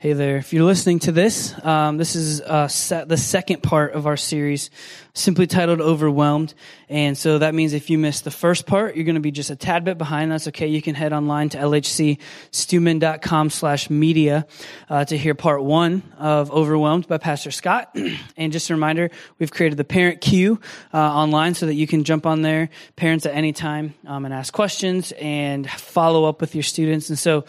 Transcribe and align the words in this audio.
Hey 0.00 0.12
there. 0.12 0.36
If 0.36 0.52
you're 0.52 0.62
listening 0.62 1.00
to 1.00 1.10
this, 1.10 1.52
um, 1.64 1.96
this 1.96 2.14
is 2.14 2.40
uh, 2.40 2.68
the 3.04 3.16
second 3.16 3.64
part 3.64 3.94
of 3.94 4.06
our 4.06 4.16
series, 4.16 4.70
simply 5.12 5.48
titled 5.48 5.80
Overwhelmed. 5.80 6.54
And 6.88 7.18
so 7.18 7.38
that 7.38 7.52
means 7.52 7.72
if 7.72 7.90
you 7.90 7.98
missed 7.98 8.22
the 8.22 8.30
first 8.30 8.64
part, 8.64 8.94
you're 8.94 9.04
going 9.04 9.16
to 9.16 9.20
be 9.20 9.32
just 9.32 9.50
a 9.50 9.56
tad 9.56 9.84
bit 9.84 9.98
behind. 9.98 10.30
That's 10.30 10.46
okay. 10.46 10.68
You 10.68 10.80
can 10.80 10.94
head 10.94 11.12
online 11.12 11.48
to 11.48 11.58
lhcstuman.com 11.58 13.50
slash 13.50 13.90
media 13.90 14.46
uh, 14.88 15.04
to 15.04 15.18
hear 15.18 15.34
part 15.34 15.64
one 15.64 16.04
of 16.16 16.52
Overwhelmed 16.52 17.08
by 17.08 17.18
Pastor 17.18 17.50
Scott. 17.50 17.96
and 18.36 18.52
just 18.52 18.70
a 18.70 18.74
reminder, 18.74 19.10
we've 19.40 19.50
created 19.50 19.78
the 19.78 19.84
Parent 19.84 20.20
Cue 20.20 20.60
uh, 20.94 20.96
online 20.96 21.54
so 21.54 21.66
that 21.66 21.74
you 21.74 21.88
can 21.88 22.04
jump 22.04 22.24
on 22.24 22.42
there, 22.42 22.68
parents 22.94 23.26
at 23.26 23.34
any 23.34 23.52
time, 23.52 23.94
um, 24.06 24.24
and 24.24 24.32
ask 24.32 24.52
questions 24.52 25.10
and 25.18 25.68
follow 25.68 26.24
up 26.26 26.40
with 26.40 26.54
your 26.54 26.62
students. 26.62 27.08
And 27.08 27.18
so 27.18 27.46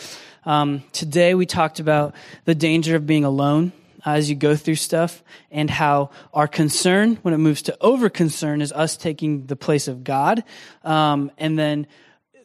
um, 0.50 0.84
today 0.94 1.36
we 1.36 1.46
talked 1.46 1.80
about 1.80 2.16
the 2.46 2.56
danger 2.56 2.96
of 2.96 3.06
being 3.06 3.24
alone 3.24 3.72
as 4.04 4.32
you 4.32 4.36
go 4.36 4.56
through 4.56 4.76
stuff 4.76 5.24
and 5.52 5.70
how 5.70 6.10
our 6.34 6.48
concern 6.48 7.20
when 7.22 7.36
it 7.36 7.38
moves 7.38 7.62
to 7.62 7.78
over 7.82 8.10
concern 8.10 8.60
is 8.60 8.72
us 8.72 8.98
taking 8.98 9.46
the 9.46 9.56
place 9.56 9.88
of 9.88 10.04
God. 10.04 10.44
Um, 10.84 11.30
and 11.38 11.60
then 11.60 11.86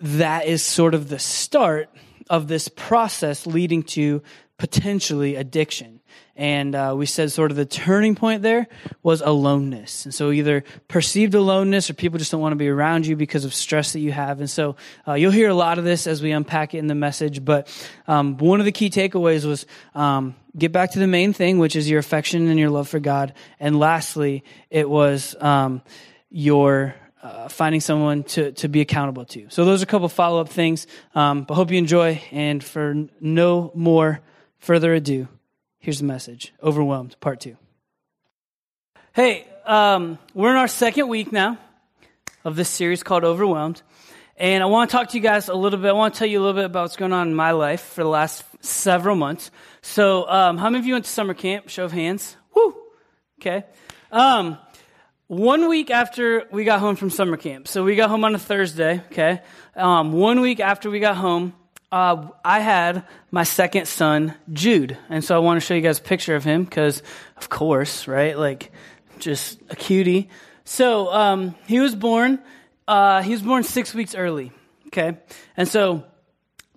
that 0.03 0.45
is 0.45 0.63
sort 0.63 0.93
of 0.93 1.09
the 1.09 1.19
start 1.19 1.89
of 2.29 2.47
this 2.47 2.69
process 2.69 3.47
leading 3.47 3.83
to 3.83 4.23
potentially 4.59 5.37
addiction. 5.37 5.94
And 6.37 6.75
uh, 6.75 6.95
we 6.97 7.07
said 7.07 7.31
sort 7.31 7.53
of 7.53 7.57
the 7.57 7.65
turning 7.65 8.17
point 8.17 8.43
there 8.43 8.67
was 9.03 9.21
aloneness. 9.21 10.05
And 10.05 10.13
so 10.13 10.33
either 10.33 10.65
perceived 10.89 11.35
aloneness 11.35 11.89
or 11.89 11.95
people 11.95 12.19
just 12.19 12.33
don't 12.33 12.41
want 12.41 12.53
to 12.53 12.57
be 12.57 12.69
around 12.69 13.07
you 13.07 13.15
because 13.15 13.45
of 13.45 13.55
stress 13.55 13.93
that 13.93 14.01
you 14.01 14.11
have. 14.11 14.41
And 14.41 14.51
so 14.51 14.75
uh, 15.07 15.15
you'll 15.15 15.31
hear 15.31 15.49
a 15.49 15.55
lot 15.55 15.79
of 15.79 15.85
this 15.85 16.07
as 16.07 16.23
we 16.23 16.33
unpack 16.33 16.75
it 16.75 16.79
in 16.79 16.89
the 16.89 16.95
message. 16.95 17.45
But 17.45 17.69
um, 18.09 18.37
one 18.39 18.59
of 18.59 18.67
the 18.67 18.73
key 18.73 18.91
takeaways 18.91 19.45
was 19.45 19.65
um, 19.95 20.35
get 20.57 20.73
back 20.73 20.93
to 20.93 20.99
the 20.99 21.07
main 21.07 21.33
thing, 21.33 21.59
which 21.59 21.77
is 21.77 21.89
your 21.89 22.01
affection 22.01 22.49
and 22.49 22.59
your 22.59 22.71
love 22.71 22.89
for 22.89 22.99
God. 22.99 23.33
And 23.61 23.79
lastly, 23.79 24.43
it 24.71 24.91
was 24.91 25.37
um, 25.41 25.83
your 26.31 26.97
uh, 27.23 27.49
finding 27.49 27.81
someone 27.81 28.25
to, 28.25 28.53
to 28.53 28.69
be 28.69 28.81
accountable 28.81 29.25
to. 29.25 29.47
So 29.51 29.65
those 29.65 29.83
are 29.83 29.85
a 29.85 29.87
couple 29.87 30.09
follow 30.09 30.41
up 30.41 30.49
things. 30.49 30.87
Um, 31.15 31.45
but 31.45 31.55
hope 31.55 31.71
you 31.71 31.79
enjoy. 31.79 32.21
And 32.33 32.63
for 32.63 33.07
no 33.21 33.71
more 33.75 34.21
further 34.59 34.93
ado, 34.93 35.29
Here's 35.85 35.99
the 35.99 36.07
message 36.07 36.55
Overwhelmed, 36.63 37.15
part 37.21 37.41
two. 37.41 37.59
Hey, 39.13 39.47
um, 39.67 40.19
we're 40.33 40.49
in 40.49 40.57
our 40.57 40.67
second 40.67 41.09
week 41.09 41.31
now 41.31 41.59
of 42.43 42.57
this 42.57 42.71
series 42.71 43.03
called 43.03 43.23
Overwhelmed. 43.23 43.83
And 44.39 44.63
I 44.63 44.67
want 44.67 44.89
to 44.89 44.97
talk 44.97 45.11
to 45.11 45.19
you 45.19 45.23
guys 45.23 45.51
a 45.51 45.55
little 45.55 45.79
bit. 45.79 45.91
I 45.91 45.93
want 45.93 46.15
to 46.15 46.19
tell 46.19 46.27
you 46.27 46.41
a 46.41 46.43
little 46.43 46.55
bit 46.55 46.65
about 46.65 46.85
what's 46.85 46.97
going 46.97 47.13
on 47.13 47.29
in 47.29 47.35
my 47.35 47.51
life 47.51 47.83
for 47.83 48.03
the 48.03 48.09
last 48.09 48.45
several 48.65 49.15
months. 49.15 49.51
So, 49.83 50.27
um, 50.27 50.57
how 50.57 50.71
many 50.71 50.79
of 50.79 50.87
you 50.87 50.95
went 50.95 51.05
to 51.05 51.11
summer 51.11 51.35
camp? 51.35 51.69
Show 51.69 51.85
of 51.85 51.93
hands. 51.93 52.35
Woo! 52.57 52.75
Okay. 53.39 53.65
Um, 54.11 54.57
one 55.27 55.69
week 55.69 55.91
after 55.91 56.47
we 56.51 56.65
got 56.65 56.81
home 56.81 56.97
from 56.97 57.11
summer 57.11 57.37
camp, 57.37 57.69
so 57.69 57.85
we 57.85 57.95
got 57.95 58.09
home 58.09 58.25
on 58.25 58.35
a 58.35 58.39
Thursday, 58.39 59.03
okay? 59.13 59.43
Um, 59.77 60.15
one 60.15 60.41
week 60.41 60.61
after 60.61 60.89
we 60.89 60.99
got 60.99 61.17
home, 61.17 61.53
uh, 61.95 62.29
I 62.45 62.59
had 62.59 63.05
my 63.31 63.45
second 63.45 63.87
son, 63.87 64.35
Jude. 64.53 64.99
And 65.09 65.23
so 65.23 65.37
I 65.37 65.39
want 65.39 65.61
to 65.61 65.65
show 65.65 65.75
you 65.75 65.81
guys 65.81 66.01
a 66.01 66.03
picture 66.03 66.35
of 66.35 66.43
him 66.43 66.65
because, 66.65 67.05
of 67.37 67.49
course, 67.49 68.09
right? 68.09 68.37
Like, 68.37 68.73
just 69.21 69.61
a 69.71 69.77
cutie. 69.77 70.29
So 70.65 71.13
um, 71.13 71.55
he 71.69 71.79
was 71.79 71.95
born, 71.95 72.41
uh, 72.89 73.23
he 73.23 73.31
was 73.31 73.43
born 73.43 73.63
six 73.63 73.95
weeks 73.95 74.17
early, 74.17 74.51
okay? 74.89 75.19
And 75.57 75.69
so 75.69 76.03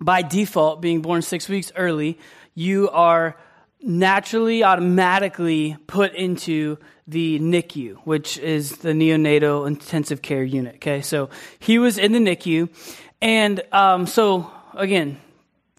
by 0.00 0.22
default, 0.22 0.80
being 0.80 1.02
born 1.02 1.22
six 1.22 1.48
weeks 1.48 1.72
early, 1.74 2.16
you 2.54 2.88
are 2.90 3.36
naturally, 3.82 4.62
automatically 4.62 5.76
put 5.88 6.14
into 6.14 6.78
the 7.08 7.40
NICU, 7.40 7.96
which 8.04 8.38
is 8.38 8.76
the 8.76 8.90
neonatal 8.90 9.66
intensive 9.66 10.22
care 10.22 10.44
unit. 10.44 10.76
Okay, 10.76 11.00
so 11.00 11.28
he 11.58 11.80
was 11.80 11.98
in 11.98 12.12
the 12.12 12.20
NICU, 12.20 12.68
and 13.20 13.60
um, 13.72 14.06
so 14.06 14.52
again, 14.74 15.20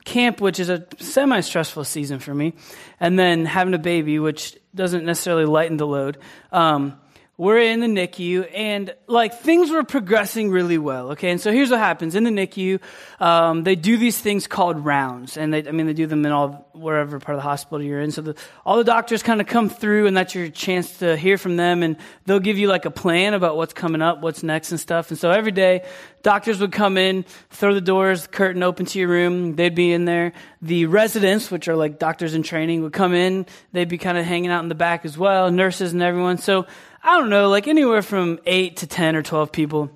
camp, 0.05 0.41
which 0.41 0.59
is 0.59 0.69
a 0.69 0.85
semi 0.99 1.39
stressful 1.41 1.83
season 1.83 2.19
for 2.19 2.33
me, 2.33 2.53
and 2.99 3.17
then 3.17 3.45
having 3.45 3.73
a 3.73 3.79
baby, 3.79 4.19
which 4.19 4.57
doesn't 4.73 5.05
necessarily 5.05 5.45
lighten 5.45 5.77
the 5.77 5.87
load. 5.87 6.17
Um, 6.51 6.99
we're 7.39 7.59
in 7.59 7.79
the 7.79 7.87
NICU, 7.87 8.51
and 8.53 8.93
like 9.07 9.39
things 9.39 9.71
were 9.71 9.85
progressing 9.85 10.51
really 10.51 10.77
well. 10.77 11.11
Okay, 11.11 11.29
and 11.29 11.39
so 11.39 11.53
here's 11.53 11.69
what 11.69 11.79
happens 11.79 12.13
in 12.13 12.25
the 12.25 12.31
NICU: 12.31 12.81
um, 13.21 13.63
they 13.63 13.75
do 13.75 13.95
these 13.95 14.19
things 14.19 14.45
called 14.45 14.83
rounds, 14.83 15.37
and 15.37 15.53
they, 15.53 15.65
I 15.65 15.71
mean, 15.71 15.85
they 15.85 15.93
do 15.93 16.05
them 16.05 16.25
in 16.25 16.33
all 16.33 16.69
wherever 16.73 17.17
part 17.17 17.37
of 17.37 17.41
the 17.41 17.47
hospital 17.47 17.81
you're 17.81 18.01
in. 18.01 18.11
So 18.11 18.21
the, 18.21 18.35
all 18.65 18.75
the 18.75 18.83
doctors 18.83 19.23
kind 19.23 19.39
of 19.39 19.47
come 19.47 19.69
through, 19.69 20.07
and 20.07 20.17
that's 20.17 20.35
your 20.35 20.49
chance 20.49 20.97
to 20.99 21.15
hear 21.15 21.37
from 21.37 21.55
them, 21.55 21.81
and 21.81 21.95
they'll 22.25 22.41
give 22.41 22.57
you 22.57 22.67
like 22.67 22.83
a 22.83 22.91
plan 22.91 23.33
about 23.33 23.55
what's 23.55 23.71
coming 23.71 24.01
up, 24.01 24.19
what's 24.19 24.43
next, 24.43 24.71
and 24.71 24.79
stuff. 24.79 25.09
And 25.09 25.17
so 25.17 25.31
every 25.31 25.53
day, 25.53 25.85
doctors 26.23 26.59
would 26.59 26.73
come 26.73 26.97
in, 26.97 27.23
throw 27.51 27.73
the 27.73 27.79
doors, 27.79 28.23
the 28.23 28.27
curtain 28.27 28.63
open 28.63 28.85
to 28.87 28.99
your 28.99 29.07
room. 29.07 29.55
They'd 29.55 29.75
be 29.75 29.93
in 29.93 30.03
there. 30.03 30.33
The 30.61 30.87
residents, 30.87 31.49
which 31.49 31.69
are 31.69 31.77
like 31.77 31.99
doctors 31.99 32.33
in 32.33 32.43
training, 32.43 32.83
would 32.83 32.91
come 32.91 33.13
in. 33.13 33.45
They'd 33.71 33.87
be 33.87 33.97
kind 33.97 34.17
of 34.17 34.25
hanging 34.25 34.51
out 34.51 34.61
in 34.61 34.67
the 34.67 34.75
back 34.75 35.05
as 35.05 35.17
well, 35.17 35.49
nurses 35.51 35.93
and 35.93 36.01
everyone. 36.01 36.37
So 36.37 36.67
I 37.03 37.17
don't 37.17 37.29
know, 37.29 37.49
like 37.49 37.67
anywhere 37.67 38.01
from 38.01 38.39
eight 38.45 38.77
to 38.77 38.87
10 38.87 39.15
or 39.15 39.21
12 39.21 39.51
people 39.51 39.91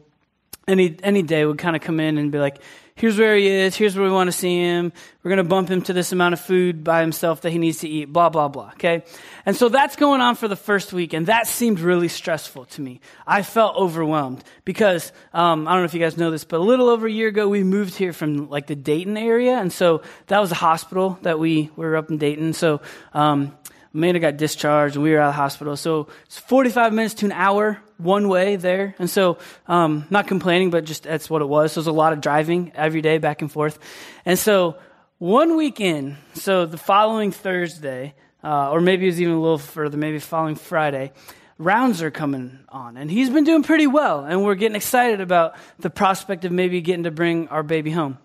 any, 0.67 0.95
any 1.03 1.21
day 1.21 1.45
would 1.45 1.57
kind 1.57 1.75
of 1.75 1.81
come 1.81 1.99
in 1.99 2.17
and 2.17 2.31
be 2.31 2.39
like, 2.39 2.61
here's 2.95 3.17
where 3.17 3.35
he 3.35 3.47
is, 3.47 3.75
here's 3.75 3.95
where 3.95 4.05
we 4.05 4.11
want 4.11 4.27
to 4.27 4.31
see 4.31 4.59
him, 4.59 4.93
we're 5.23 5.29
going 5.29 5.37
to 5.37 5.43
bump 5.43 5.67
him 5.67 5.81
to 5.81 5.93
this 5.93 6.11
amount 6.11 6.33
of 6.33 6.39
food 6.39 6.83
by 6.83 7.01
himself 7.01 7.41
that 7.41 7.49
he 7.49 7.57
needs 7.57 7.79
to 7.79 7.89
eat, 7.89 8.05
blah, 8.05 8.29
blah, 8.29 8.47
blah, 8.47 8.69
okay? 8.73 9.03
And 9.45 9.55
so 9.55 9.67
that's 9.67 9.95
going 9.95 10.21
on 10.21 10.35
for 10.35 10.47
the 10.47 10.55
first 10.55 10.93
week, 10.93 11.13
and 11.13 11.25
that 11.25 11.47
seemed 11.47 11.79
really 11.79 12.07
stressful 12.07 12.65
to 12.65 12.81
me. 12.81 13.01
I 13.25 13.41
felt 13.41 13.75
overwhelmed 13.75 14.43
because, 14.63 15.11
um, 15.33 15.67
I 15.67 15.71
don't 15.71 15.81
know 15.81 15.85
if 15.85 15.93
you 15.93 15.99
guys 15.99 16.17
know 16.17 16.31
this, 16.31 16.45
but 16.45 16.59
a 16.59 16.63
little 16.63 16.87
over 16.87 17.07
a 17.07 17.11
year 17.11 17.27
ago, 17.27 17.47
we 17.49 17.63
moved 17.63 17.95
here 17.95 18.13
from 18.13 18.49
like 18.49 18.67
the 18.67 18.75
Dayton 18.75 19.17
area, 19.17 19.57
and 19.57 19.73
so 19.73 20.01
that 20.27 20.39
was 20.39 20.51
a 20.51 20.55
hospital 20.55 21.17
that 21.23 21.39
we, 21.39 21.71
we 21.75 21.85
were 21.85 21.97
up 21.97 22.09
in 22.09 22.17
Dayton, 22.17 22.53
so, 22.53 22.81
um, 23.13 23.57
Amanda 23.93 24.19
got 24.19 24.37
discharged 24.37 24.95
and 24.95 25.03
we 25.03 25.11
were 25.11 25.19
out 25.19 25.29
of 25.29 25.35
the 25.35 25.41
hospital. 25.41 25.77
So 25.77 26.07
it's 26.25 26.39
45 26.39 26.93
minutes 26.93 27.13
to 27.15 27.25
an 27.25 27.31
hour 27.31 27.79
one 27.97 28.27
way 28.27 28.55
there. 28.55 28.95
And 28.97 29.09
so, 29.09 29.37
um, 29.67 30.07
not 30.09 30.27
complaining, 30.27 30.71
but 30.71 30.85
just 30.85 31.03
that's 31.03 31.29
what 31.29 31.41
it 31.43 31.47
was. 31.47 31.73
So 31.73 31.79
it 31.79 31.81
was 31.81 31.87
a 31.87 31.91
lot 31.91 32.11
of 32.11 32.19
driving 32.19 32.71
every 32.73 33.01
day 33.01 33.19
back 33.19 33.41
and 33.41 33.51
forth. 33.51 33.77
And 34.25 34.39
so 34.39 34.77
one 35.19 35.57
week 35.57 35.79
in, 35.79 36.17
so 36.33 36.65
the 36.65 36.77
following 36.77 37.31
Thursday, 37.31 38.15
uh, 38.43 38.71
or 38.71 38.81
maybe 38.81 39.03
it 39.05 39.09
was 39.09 39.21
even 39.21 39.35
a 39.35 39.39
little 39.39 39.59
further, 39.59 39.95
maybe 39.95 40.17
following 40.17 40.55
Friday, 40.55 41.11
rounds 41.59 42.01
are 42.01 42.11
coming 42.11 42.59
on. 42.69 42.97
And 42.97 43.11
he's 43.11 43.29
been 43.29 43.43
doing 43.43 43.61
pretty 43.61 43.87
well. 43.87 44.25
And 44.25 44.43
we're 44.43 44.55
getting 44.55 44.75
excited 44.75 45.21
about 45.21 45.55
the 45.77 45.91
prospect 45.91 46.45
of 46.45 46.51
maybe 46.51 46.81
getting 46.81 47.03
to 47.03 47.11
bring 47.11 47.47
our 47.49 47.61
baby 47.61 47.91
home. 47.91 48.17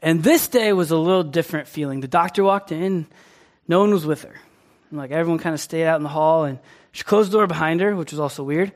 And 0.00 0.22
this 0.22 0.46
day 0.46 0.72
was 0.72 0.92
a 0.92 0.96
little 0.96 1.24
different 1.24 1.66
feeling. 1.66 2.00
The 2.00 2.08
doctor 2.08 2.44
walked 2.44 2.70
in, 2.70 3.06
no 3.66 3.80
one 3.80 3.90
was 3.90 4.06
with 4.06 4.22
her. 4.22 4.34
And 4.90 4.98
like 4.98 5.10
everyone 5.10 5.38
kind 5.38 5.54
of 5.54 5.60
stayed 5.60 5.86
out 5.86 5.96
in 5.96 6.02
the 6.02 6.08
hall 6.08 6.44
and 6.44 6.58
she 6.92 7.04
closed 7.04 7.30
the 7.30 7.38
door 7.38 7.46
behind 7.46 7.80
her, 7.80 7.94
which 7.94 8.10
was 8.10 8.20
also 8.20 8.42
weird. 8.42 8.72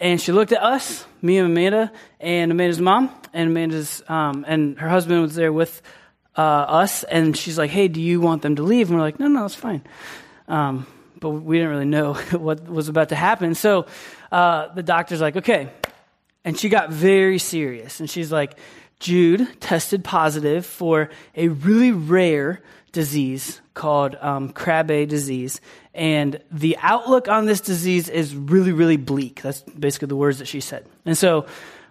And 0.00 0.20
she 0.20 0.32
looked 0.32 0.52
at 0.52 0.62
us, 0.62 1.06
me 1.22 1.38
and 1.38 1.50
Amanda, 1.50 1.92
and 2.20 2.50
Amanda's 2.50 2.80
mom, 2.80 3.10
and 3.32 3.50
Amanda's, 3.50 4.02
um, 4.08 4.44
and 4.46 4.78
her 4.78 4.88
husband 4.88 5.22
was 5.22 5.34
there 5.34 5.52
with 5.52 5.80
uh, 6.36 6.40
us. 6.40 7.04
And 7.04 7.36
she's 7.36 7.56
like, 7.56 7.70
"Hey, 7.70 7.88
do 7.88 8.02
you 8.02 8.20
want 8.20 8.42
them 8.42 8.56
to 8.56 8.62
leave?" 8.62 8.90
And 8.90 8.98
we're 8.98 9.04
like, 9.04 9.20
"No, 9.20 9.28
no, 9.28 9.44
it's 9.44 9.54
fine." 9.54 9.82
Um, 10.48 10.86
but 11.20 11.30
we 11.30 11.56
didn't 11.56 11.70
really 11.70 11.84
know 11.86 12.14
what 12.32 12.68
was 12.68 12.88
about 12.88 13.10
to 13.10 13.14
happen. 13.14 13.54
So 13.54 13.86
uh, 14.32 14.74
the 14.74 14.82
doctor's 14.82 15.20
like, 15.20 15.36
"Okay," 15.36 15.70
and 16.44 16.58
she 16.58 16.68
got 16.68 16.90
very 16.90 17.38
serious, 17.38 18.00
and 18.00 18.10
she's 18.10 18.32
like, 18.32 18.58
"Jude 18.98 19.60
tested 19.60 20.02
positive 20.02 20.66
for 20.66 21.08
a 21.36 21.48
really 21.48 21.92
rare 21.92 22.60
disease 22.94 23.60
called 23.74 24.16
um, 24.22 24.52
Krabbe 24.52 25.06
disease. 25.06 25.60
And 25.92 26.40
the 26.50 26.78
outlook 26.80 27.28
on 27.28 27.44
this 27.44 27.60
disease 27.60 28.08
is 28.08 28.34
really, 28.34 28.72
really 28.72 28.96
bleak. 28.96 29.42
That's 29.42 29.60
basically 29.62 30.08
the 30.08 30.16
words 30.16 30.38
that 30.38 30.48
she 30.48 30.60
said. 30.60 30.86
And 31.04 31.18
so 31.18 31.44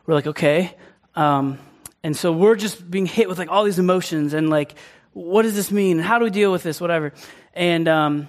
we're 0.07 0.15
like, 0.15 0.27
okay. 0.27 0.75
Um, 1.13 1.59
and 2.03 2.17
so 2.17 2.31
we're 2.31 2.55
just 2.55 2.89
being 2.89 3.05
hit 3.05 3.29
with 3.29 3.37
like 3.37 3.49
all 3.49 3.63
these 3.63 3.77
emotions 3.77 4.33
and 4.33 4.49
like, 4.49 4.73
what 5.13 5.43
does 5.43 5.55
this 5.55 5.71
mean? 5.71 5.99
How 5.99 6.17
do 6.17 6.25
we 6.25 6.31
deal 6.31 6.51
with 6.51 6.63
this? 6.63 6.81
Whatever. 6.81 7.13
And 7.53 7.87
um, 7.87 8.27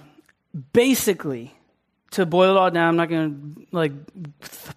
basically, 0.71 1.51
to 2.11 2.25
boil 2.25 2.51
it 2.51 2.57
all 2.57 2.69
down, 2.69 2.89
I'm 2.89 2.95
not 2.95 3.09
going 3.09 3.55
to 3.55 3.67
like 3.71 3.91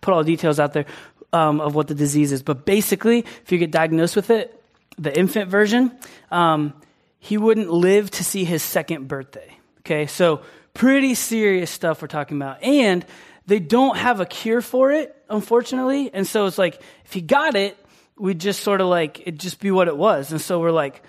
put 0.01 0.15
all 0.15 0.25
the 0.25 0.33
details 0.33 0.59
out 0.59 0.73
there 0.73 0.87
um, 1.33 1.61
of 1.61 1.75
what 1.75 1.89
the 1.89 1.95
disease 1.95 2.33
is, 2.33 2.43
but 2.43 2.65
basically, 2.65 3.19
if 3.19 3.53
you 3.53 3.59
get 3.59 3.71
diagnosed 3.71 4.17
with 4.17 4.31
it, 4.31 4.55
the 4.99 5.17
infant 5.17 5.51
version, 5.51 5.93
um, 6.31 6.73
he 7.19 7.37
wouldn't 7.37 7.71
live 7.71 8.11
to 8.13 8.25
see 8.25 8.45
his 8.45 8.63
second 8.63 9.09
birthday. 9.09 9.59
Okay, 9.81 10.07
so 10.07 10.43
pretty 10.75 11.15
serious 11.15 11.71
stuff 11.71 12.03
we're 12.03 12.09
talking 12.09 12.37
about. 12.37 12.63
And 12.63 13.05
they 13.47 13.59
don't 13.59 13.97
have 13.97 14.21
a 14.21 14.27
cure 14.27 14.61
for 14.61 14.93
it, 14.93 15.17
unfortunately. 15.29 16.11
And 16.13 16.27
so 16.27 16.47
it's 16.47 16.59
like, 16.59 16.81
if 17.05 17.13
he 17.13 17.21
got 17.21 17.55
it, 17.55 17.77
we'd 18.19 18.39
just 18.39 18.63
sort 18.63 18.81
of 18.81 18.89
like, 18.89 19.21
it'd 19.21 19.41
just 19.41 19.61
be 19.61 19.71
what 19.71 19.89
it 19.89 19.97
was. 19.97 20.31
And 20.31 20.41
so 20.41 20.61
we're 20.61 20.71
like, 20.71 21.03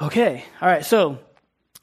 okay, 0.00 0.44
all 0.60 0.68
right, 0.68 0.84
so 0.84 1.18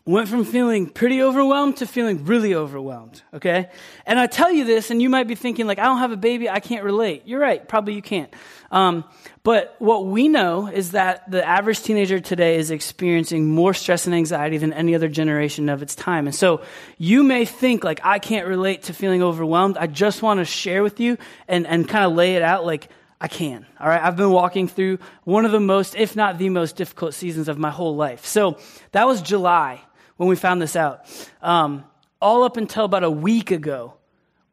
went 0.06 0.28
from 0.28 0.44
feeling 0.44 0.86
pretty 0.90 1.22
overwhelmed 1.22 1.78
to 1.78 1.88
feeling 1.88 2.26
really 2.26 2.54
overwhelmed, 2.54 3.22
okay? 3.34 3.70
And 4.06 4.20
I 4.20 4.28
tell 4.28 4.52
you 4.52 4.66
this, 4.66 4.92
and 4.92 5.02
you 5.02 5.10
might 5.10 5.30
be 5.30 5.36
thinking, 5.36 5.66
like, 5.66 5.80
I 5.80 5.84
don't 5.84 6.00
have 6.00 6.12
a 6.12 6.18
baby, 6.18 6.50
I 6.50 6.60
can't 6.60 6.84
relate. 6.84 7.24
You're 7.26 7.40
right, 7.40 7.66
probably 7.66 7.94
you 7.94 8.02
can't. 8.02 8.34
Um, 8.70 9.06
but 9.44 9.76
what 9.80 10.06
we 10.06 10.28
know 10.28 10.68
is 10.68 10.92
that 10.92 11.32
the 11.32 11.48
average 11.48 11.82
teenager 11.84 12.20
today 12.20 12.58
is 12.58 12.70
experiencing 12.70 13.48
more 13.48 13.74
stress 13.74 14.06
and 14.06 14.14
anxiety 14.14 14.58
than 14.58 14.74
any 14.74 14.94
other 14.94 15.08
generation 15.08 15.70
of 15.70 15.82
its 15.82 15.96
time. 15.96 16.28
And 16.28 16.36
so 16.36 16.64
you 16.98 17.24
may 17.24 17.46
think, 17.46 17.86
like, 17.86 18.02
I 18.04 18.20
can't 18.20 18.48
relate 18.48 18.84
to 18.84 18.94
feeling 18.94 19.24
overwhelmed. 19.24 19.78
I 19.78 19.88
just 19.88 20.22
want 20.22 20.40
to 20.40 20.46
share 20.46 20.84
with 20.84 21.00
you 21.00 21.18
and, 21.48 21.66
and 21.66 21.88
kind 21.88 22.04
of 22.04 22.12
lay 22.12 22.36
it 22.36 22.42
out, 22.42 22.66
like, 22.66 22.90
I 23.22 23.30
can. 23.30 23.66
All 23.80 23.88
right. 23.88 24.04
I've 24.04 24.18
been 24.18 24.32
walking 24.32 24.68
through 24.68 25.00
one 25.24 25.46
of 25.46 25.54
the 25.54 25.62
most, 25.62 25.96
if 25.96 26.14
not 26.14 26.38
the 26.38 26.50
most 26.50 26.76
difficult 26.76 27.14
seasons 27.14 27.48
of 27.48 27.58
my 27.58 27.70
whole 27.70 27.96
life. 27.96 28.26
So 28.26 28.58
that 28.92 29.08
was 29.08 29.22
July 29.22 29.82
when 30.24 30.30
we 30.30 30.36
found 30.36 30.62
this 30.62 30.76
out. 30.76 31.06
Um, 31.42 31.84
all 32.22 32.44
up 32.44 32.56
until 32.58 32.86
about 32.86 33.04
a 33.04 33.12
week 33.12 33.52
ago, 33.52 33.96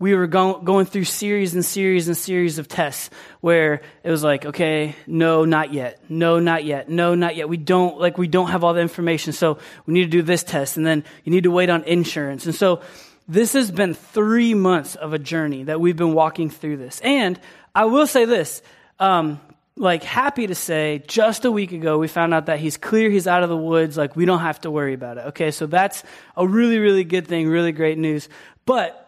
we 0.01 0.15
were 0.15 0.27
go- 0.27 0.59
going 0.59 0.87
through 0.87 1.05
series 1.05 1.55
and 1.55 1.65
series 1.65 2.09
and 2.09 2.17
series 2.17 2.59
of 2.59 2.67
tests 2.67 3.11
where 3.41 3.83
it 4.03 4.11
was 4.11 4.25
like, 4.25 4.47
okay, 4.47 4.97
no, 5.07 5.45
not 5.45 5.73
yet. 5.73 6.03
No, 6.09 6.41
not 6.41 6.65
yet. 6.65 6.89
No, 6.89 7.15
not 7.15 7.37
yet. 7.37 7.49
We 7.49 7.59
don't, 7.59 8.01
like, 8.01 8.19
we 8.19 8.27
don't 8.27 8.49
have 8.49 8.65
all 8.65 8.75
the 8.75 8.81
information. 8.81 9.33
So 9.33 9.59
we 9.87 9.95
need 9.95 10.05
to 10.05 10.11
do 10.11 10.23
this 10.23 10.43
test 10.43 10.77
and 10.77 10.85
then 10.85 11.05
you 11.23 11.31
need 11.31 11.45
to 11.45 11.51
wait 11.51 11.71
on 11.71 11.85
insurance. 11.85 12.47
And 12.47 12.55
so 12.55 12.81
this 13.29 13.53
has 13.53 13.71
been 13.71 13.95
three 13.95 14.55
months 14.55 14.97
of 14.97 15.13
a 15.13 15.19
journey 15.19 15.65
that 15.65 15.81
we've 15.81 15.97
been 15.97 16.15
walking 16.15 16.51
through 16.51 16.79
this. 16.79 17.01
And 17.05 17.39
I 17.75 17.85
will 17.85 18.09
say 18.09 18.25
this, 18.25 18.63
um, 18.99 19.41
like 19.81 20.05
happy 20.05 20.47
to 20.47 20.55
say 20.55 21.03
just 21.09 21.45
a 21.45 21.51
week 21.51 21.73
ago 21.73 21.99
we 21.99 22.07
found 22.07 22.35
out 22.35 22.47
that 22.47 22.59
he's 22.59 22.77
clear 22.77 23.11
he's 23.11 23.27
out 23.27 23.43
of 23.43 23.49
the 23.49 23.57
woods 23.57 23.97
like 23.97 24.15
we 24.15 24.27
don't 24.27 24.41
have 24.41 24.61
to 24.61 24.71
worry 24.71 24.93
about 24.93 25.17
it 25.17 25.27
okay? 25.27 25.51
So 25.51 25.67
that's 25.67 26.05
a 26.37 26.47
really 26.47 26.79
really 26.79 27.05
good 27.05 27.27
thing 27.27 27.49
really 27.49 27.73
great 27.73 27.99
news. 27.99 28.29
But 28.67 29.07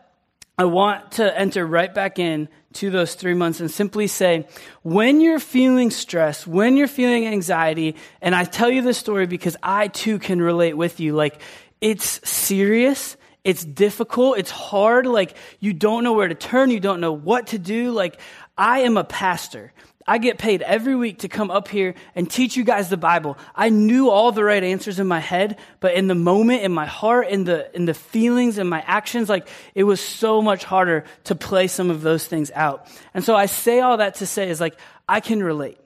i 0.58 0.64
want 0.64 1.12
to 1.12 1.38
enter 1.38 1.66
right 1.66 1.94
back 1.94 2.18
in 2.18 2.48
to 2.74 2.90
those 2.90 3.14
three 3.14 3.34
months 3.34 3.60
and 3.60 3.70
simply 3.70 4.06
say 4.06 4.46
when 4.82 5.20
you're 5.20 5.40
feeling 5.40 5.90
stress 5.90 6.46
when 6.46 6.76
you're 6.76 6.88
feeling 6.88 7.26
anxiety 7.26 7.96
and 8.20 8.34
i 8.34 8.44
tell 8.44 8.70
you 8.70 8.82
this 8.82 8.98
story 8.98 9.26
because 9.26 9.56
i 9.62 9.88
too 9.88 10.18
can 10.18 10.40
relate 10.40 10.74
with 10.74 11.00
you 11.00 11.14
like 11.14 11.40
it's 11.80 12.20
serious 12.28 13.16
it's 13.44 13.64
difficult 13.64 14.38
it's 14.38 14.50
hard 14.50 15.06
like 15.06 15.36
you 15.58 15.72
don't 15.72 16.04
know 16.04 16.12
where 16.12 16.28
to 16.28 16.34
turn 16.34 16.70
you 16.70 16.80
don't 16.80 17.00
know 17.00 17.12
what 17.12 17.48
to 17.48 17.58
do 17.58 17.90
like 17.90 18.20
i 18.56 18.80
am 18.80 18.96
a 18.96 19.04
pastor 19.04 19.72
I 20.06 20.18
get 20.18 20.38
paid 20.38 20.62
every 20.62 20.96
week 20.96 21.20
to 21.20 21.28
come 21.28 21.50
up 21.50 21.68
here 21.68 21.94
and 22.14 22.30
teach 22.30 22.56
you 22.56 22.64
guys 22.64 22.88
the 22.88 22.96
Bible. 22.96 23.38
I 23.54 23.68
knew 23.68 24.10
all 24.10 24.32
the 24.32 24.44
right 24.44 24.62
answers 24.62 24.98
in 24.98 25.06
my 25.06 25.20
head, 25.20 25.58
but 25.80 25.94
in 25.94 26.08
the 26.08 26.14
moment, 26.14 26.62
in 26.62 26.72
my 26.72 26.86
heart, 26.86 27.28
in 27.28 27.44
the, 27.44 27.74
in 27.74 27.84
the 27.84 27.94
feelings, 27.94 28.58
in 28.58 28.68
my 28.68 28.82
actions, 28.86 29.28
like 29.28 29.48
it 29.74 29.84
was 29.84 30.00
so 30.00 30.42
much 30.42 30.64
harder 30.64 31.04
to 31.24 31.34
play 31.34 31.68
some 31.68 31.90
of 31.90 32.02
those 32.02 32.26
things 32.26 32.50
out. 32.54 32.86
And 33.14 33.24
so 33.24 33.36
I 33.36 33.46
say 33.46 33.80
all 33.80 33.98
that 33.98 34.16
to 34.16 34.26
say 34.26 34.50
is 34.50 34.60
like, 34.60 34.76
I 35.08 35.20
can 35.20 35.42
relate. 35.42 35.78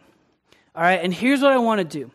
All 0.74 0.82
right. 0.82 1.00
And 1.02 1.12
here's 1.12 1.40
what 1.40 1.52
I 1.52 1.58
want 1.58 1.78
to 1.78 1.84
do. 1.84 2.10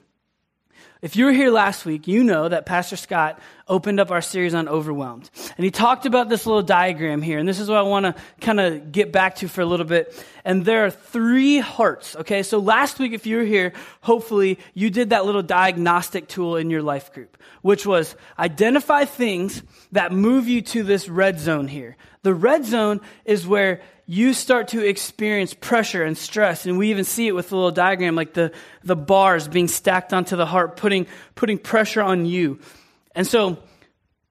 If 1.02 1.16
you 1.16 1.26
were 1.26 1.32
here 1.32 1.50
last 1.50 1.84
week, 1.84 2.08
you 2.08 2.24
know 2.24 2.48
that 2.48 2.68
Pastor 2.68 2.96
Scott 2.96 3.40
opened 3.72 4.02
up 4.02 4.12
our 4.12 4.22
series 4.22 4.54
on 4.54 4.68
overwhelmed. 4.68 5.30
And 5.56 5.64
he 5.64 5.72
talked 5.72 6.06
about 6.06 6.28
this 6.28 6.46
little 6.46 6.62
diagram 6.62 7.22
here. 7.22 7.40
And 7.40 7.48
this 7.48 7.58
is 7.58 7.70
what 7.70 7.78
I 7.78 7.84
want 7.84 8.06
to 8.06 8.16
kind 8.42 8.60
of 8.60 8.92
get 8.92 9.14
back 9.14 9.38
to 9.38 9.48
for 9.48 9.62
a 9.62 9.66
little 9.66 9.86
bit. 9.86 10.14
And 10.44 10.66
there 10.66 10.86
are 10.86 10.92
three 10.92 11.60
hearts. 11.60 12.18
Okay. 12.18 12.44
So 12.44 12.60
last 12.60 13.00
week, 13.00 13.14
if 13.14 13.26
you 13.26 13.38
were 13.38 13.44
here, 13.44 13.72
hopefully 14.02 14.60
you 14.74 14.90
did 14.90 15.12
that 15.12 15.26
little 15.26 15.42
diagnostic 15.42 16.28
tool 16.28 16.58
in 16.58 16.70
your 16.70 16.82
life 16.82 17.14
group, 17.14 17.38
which 17.62 17.86
was 17.86 18.14
identify 18.38 19.06
things 19.06 19.64
that 19.94 20.12
move 20.12 20.50
you 20.50 20.62
to 20.64 20.84
this 20.84 21.08
red 21.08 21.40
zone 21.40 21.70
here. 21.70 21.96
The 22.24 22.34
red 22.36 22.66
zone 22.66 23.00
is 23.24 23.48
where 23.48 23.82
you 24.06 24.34
start 24.34 24.68
to 24.70 24.86
experience 24.86 25.54
pressure 25.54 26.04
and 26.04 26.18
stress. 26.18 26.66
And 26.66 26.78
we 26.78 26.90
even 26.90 27.06
see 27.06 27.28
it 27.28 27.32
with 27.32 27.48
the 27.48 27.56
little 27.56 27.72
diagram, 27.72 28.16
like 28.16 28.34
the, 28.34 28.52
the 28.84 28.98
bars 28.98 29.48
being 29.48 29.70
stacked 29.70 30.12
onto 30.12 30.36
the 30.36 30.46
heart, 30.46 30.76
putting, 30.76 31.08
putting 31.36 31.58
pressure 31.58 32.02
on 32.02 32.26
you. 32.26 32.60
And 33.16 33.28
so 33.28 33.58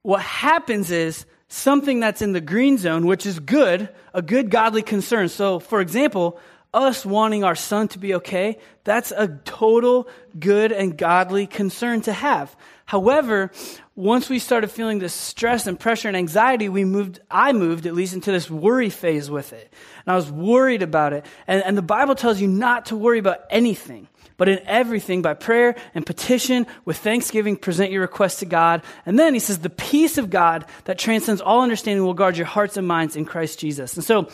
what 0.03 0.23
happens 0.23 0.91
is 0.91 1.27
something 1.49 2.01
that's 2.01 2.23
in 2.23 2.33
the 2.33 2.41
green 2.41 2.79
zone, 2.79 3.07
which 3.07 3.27
is 3.27 3.39
good, 3.39 3.89
a 4.15 4.23
good 4.23 4.51
godly 4.51 4.83
concern. 4.83 5.29
So, 5.29 5.59
for 5.59 5.81
example, 5.81 6.39
us 6.73 7.05
wanting 7.05 7.43
our 7.43 7.57
son 7.57 7.89
to 7.89 7.99
be 7.99 8.15
okay, 8.15 8.59
that's 8.85 9.11
a 9.11 9.29
total 9.45 10.09
good 10.39 10.71
and 10.73 10.97
godly 10.97 11.47
concern 11.47 12.01
to 12.03 12.13
have. 12.13 12.57
However, 12.87 13.51
once 13.97 14.29
we 14.29 14.39
started 14.39 14.71
feeling 14.71 14.99
this 14.99 15.13
stress 15.13 15.67
and 15.67 15.79
pressure 15.79 16.09
and 16.09 16.17
anxiety, 16.17 16.69
we 16.69 16.85
moved, 16.85 17.21
I 17.31 17.53
moved 17.53 17.87
at 17.87 17.95
least 17.95 18.15
into 18.15 18.33
this 18.33 18.49
worry 18.49 18.91
phase 18.91 19.31
with 19.31 19.53
it. 19.53 19.73
And 20.07 20.13
I 20.13 20.17
was 20.17 20.31
worried 20.31 20.83
about 20.83 21.13
it. 21.13 21.27
And, 21.47 21.63
and 21.65 21.77
the 21.77 21.83
Bible 21.83 22.15
tells 22.15 22.41
you 22.41 22.49
not 22.49 22.87
to 22.87 22.97
worry 22.97 23.19
about 23.19 23.41
anything, 23.51 24.09
but 24.41 24.49
in 24.49 24.59
everything 24.65 25.21
by 25.21 25.35
prayer 25.35 25.77
and 25.95 26.07
petition 26.07 26.67
with 26.87 26.97
thanksgiving, 26.97 27.59
present 27.59 27.93
your 27.93 28.01
requests 28.01 28.39
to 28.39 28.47
God. 28.47 28.81
And 29.05 29.19
then 29.19 29.35
he 29.35 29.39
says, 29.39 29.59
the 29.59 29.69
peace 29.69 30.17
of 30.17 30.31
God 30.31 30.65
that 30.85 30.99
transcends 30.99 31.43
all 31.43 31.61
understanding 31.61 32.07
will 32.07 32.15
guard 32.15 32.39
your 32.39 32.47
hearts 32.47 32.79
and 32.79 32.89
minds 32.89 33.17
in 33.17 33.27
Christ 33.27 33.59
Jesus. 33.59 33.97
And 33.97 34.03
so 34.03 34.31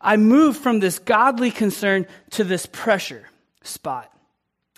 I 0.00 0.18
moved 0.18 0.60
from 0.60 0.78
this 0.78 1.00
godly 1.00 1.50
concern 1.50 2.06
to 2.30 2.44
this 2.44 2.64
pressure 2.66 3.28
spot. 3.64 4.08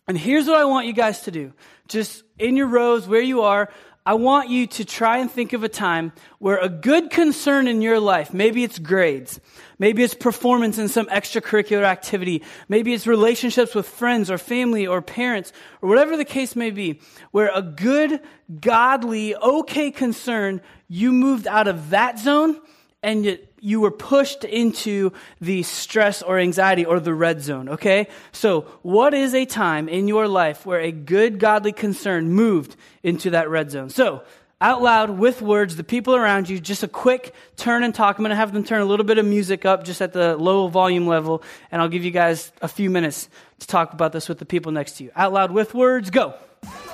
And 0.09 0.17
here's 0.17 0.47
what 0.47 0.57
I 0.57 0.65
want 0.65 0.87
you 0.87 0.95
guys 0.95 1.21
to 1.25 1.31
do. 1.31 1.53
Just 1.89 2.25
in 2.39 2.57
your 2.57 2.69
rows, 2.69 3.07
where 3.07 3.21
you 3.21 3.43
are, 3.43 3.69
I 4.05 4.15
want 4.15 4.51
you 4.51 4.67
to 4.67 4.85
try 4.85 5.19
and 5.19 5.31
think 5.31 5.53
of 5.53 5.63
a 5.63 5.69
time 5.69 6.13
where 6.41 6.59
a 6.59 6.69
good 6.69 7.11
concern 7.11 7.69
in 7.69 7.83
your 7.83 8.01
life, 8.01 8.35
maybe 8.35 8.65
it's 8.65 8.81
grades, 8.81 9.39
maybe 9.79 10.03
it's 10.03 10.15
performance 10.15 10.77
in 10.77 10.89
some 10.89 11.07
extracurricular 11.07 11.85
activity, 11.85 12.43
maybe 12.69 12.93
it's 12.95 13.07
relationships 13.07 13.77
with 13.77 13.87
friends 13.87 14.29
or 14.29 14.39
family 14.39 14.89
or 14.89 15.03
parents, 15.03 15.53
or 15.81 15.89
whatever 15.89 16.17
the 16.17 16.25
case 16.25 16.57
may 16.57 16.73
be, 16.73 17.01
where 17.31 17.53
a 17.55 17.63
good, 17.63 18.21
godly, 18.61 19.37
okay 19.37 19.93
concern, 19.93 20.61
you 20.89 21.13
moved 21.13 21.47
out 21.47 21.69
of 21.69 21.91
that 21.91 22.19
zone 22.19 22.61
and 23.03 23.25
yet 23.25 23.41
you 23.61 23.81
were 23.81 23.91
pushed 23.91 24.45
into 24.45 25.13
the 25.41 25.63
stress 25.63 26.23
or 26.23 26.39
anxiety 26.39 26.85
or 26.85 26.99
the 27.01 27.15
red 27.15 27.41
zone, 27.43 27.69
okay? 27.69 28.09
So, 28.33 28.63
what 28.83 29.15
is 29.15 29.35
a 29.35 29.45
time 29.45 29.89
in 29.89 30.09
your 30.09 30.27
life 30.27 30.67
where 30.67 30.81
a 30.81 30.93
good 30.93 31.39
godly 31.39 31.73
concern 31.73 32.31
moved 32.31 32.77
into 33.03 33.31
that 33.31 33.49
red 33.49 33.71
zone? 33.71 33.91
So, 33.91 34.25
out 34.61 34.81
loud 34.81 35.11
with 35.11 35.43
words, 35.43 35.75
the 35.75 35.85
people 35.85 36.15
around 36.15 36.49
you, 36.49 36.61
just 36.61 36.85
a 36.85 36.89
quick 36.89 37.35
turn 37.57 37.83
and 37.83 37.93
talk. 37.93 38.17
I'm 38.19 38.23
going 38.23 38.31
to 38.31 38.37
have 38.37 38.53
them 38.53 38.63
turn 38.63 38.81
a 38.81 38.85
little 38.85 39.05
bit 39.05 39.19
of 39.19 39.27
music 39.27 39.65
up 39.65 39.83
just 39.83 40.01
at 40.01 40.13
the 40.13 40.37
low 40.37 40.69
volume 40.69 41.07
level, 41.07 41.43
and 41.73 41.83
I'll 41.83 41.89
give 41.89 42.05
you 42.05 42.13
guys 42.13 42.53
a 42.63 42.69
few 42.69 42.89
minutes 42.89 43.29
to 43.59 43.67
talk 43.67 43.93
about 43.93 44.13
this 44.13 44.29
with 44.29 44.39
the 44.39 44.45
people 44.45 44.71
next 44.71 44.99
to 44.99 45.05
you. 45.05 45.11
Out 45.17 45.33
loud 45.33 45.51
with 45.51 45.75
words, 45.75 46.11
go. 46.11 46.35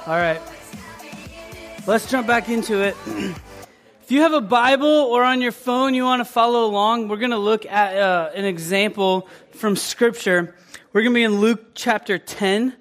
All 0.07 0.17
right. 0.17 0.41
Let's 1.87 2.11
jump 2.11 2.27
back 2.27 2.49
into 2.49 2.83
it. 2.83 2.97
If 4.09 4.13
you 4.13 4.23
have 4.23 4.33
a 4.33 4.41
Bible 4.41 4.89
or 4.89 5.23
on 5.23 5.43
your 5.43 5.53
phone 5.53 5.93
you 5.93 6.05
want 6.05 6.21
to 6.21 6.25
follow 6.25 6.65
along, 6.65 7.09
we're 7.09 7.19
going 7.19 7.33
to 7.33 7.37
look 7.37 7.67
at 7.67 7.95
uh, 7.95 8.31
an 8.35 8.47
example 8.47 9.29
from 9.51 9.77
Scripture. 9.77 10.57
We're 10.95 11.03
going 11.03 11.13
to 11.13 11.15
be 11.15 11.25
in 11.25 11.41
Luke 11.41 11.75
chapter 11.75 12.17
10, 12.17 12.75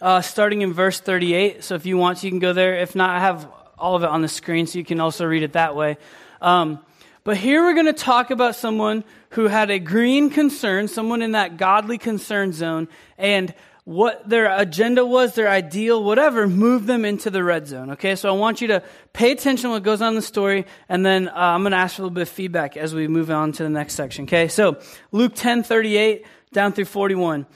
uh, 0.00 0.20
starting 0.20 0.62
in 0.62 0.72
verse 0.72 1.00
38. 1.00 1.64
So 1.64 1.74
if 1.74 1.86
you 1.86 1.96
want, 1.96 2.22
you 2.22 2.30
can 2.30 2.38
go 2.38 2.52
there. 2.52 2.76
If 2.76 2.94
not, 2.94 3.10
I 3.10 3.18
have 3.18 3.50
all 3.76 3.96
of 3.96 4.04
it 4.04 4.10
on 4.10 4.22
the 4.22 4.28
screen, 4.28 4.68
so 4.68 4.78
you 4.78 4.84
can 4.84 5.00
also 5.00 5.26
read 5.26 5.42
it 5.42 5.54
that 5.54 5.74
way. 5.74 5.98
Um, 6.40 6.78
but 7.24 7.36
here 7.36 7.64
we're 7.64 7.74
going 7.74 7.86
to 7.86 7.92
talk 7.92 8.30
about 8.30 8.54
someone 8.54 9.02
who 9.30 9.48
had 9.48 9.72
a 9.72 9.80
green 9.80 10.30
concern, 10.30 10.86
someone 10.86 11.20
in 11.20 11.32
that 11.32 11.56
godly 11.56 11.98
concern 11.98 12.52
zone, 12.52 12.86
and 13.18 13.52
what 13.84 14.28
their 14.28 14.54
agenda 14.56 15.04
was, 15.04 15.34
their 15.34 15.48
ideal, 15.48 16.02
whatever, 16.02 16.46
move 16.46 16.86
them 16.86 17.04
into 17.04 17.30
the 17.30 17.42
red 17.42 17.66
zone. 17.66 17.90
Okay, 17.92 18.14
so 18.14 18.28
I 18.28 18.32
want 18.32 18.60
you 18.60 18.68
to 18.68 18.82
pay 19.12 19.32
attention 19.32 19.70
to 19.70 19.74
what 19.74 19.82
goes 19.82 20.02
on 20.02 20.08
in 20.08 20.14
the 20.14 20.22
story, 20.22 20.66
and 20.88 21.04
then 21.04 21.28
uh, 21.28 21.32
I'm 21.34 21.62
going 21.62 21.72
to 21.72 21.78
ask 21.78 21.96
for 21.96 22.02
a 22.02 22.04
little 22.04 22.14
bit 22.14 22.22
of 22.22 22.28
feedback 22.28 22.76
as 22.76 22.94
we 22.94 23.08
move 23.08 23.30
on 23.30 23.52
to 23.52 23.62
the 23.62 23.70
next 23.70 23.94
section. 23.94 24.24
Okay, 24.24 24.48
so 24.48 24.78
Luke 25.12 25.32
10 25.34 25.62
38 25.62 26.24
down 26.52 26.72
through 26.72 26.84
41. 26.86 27.46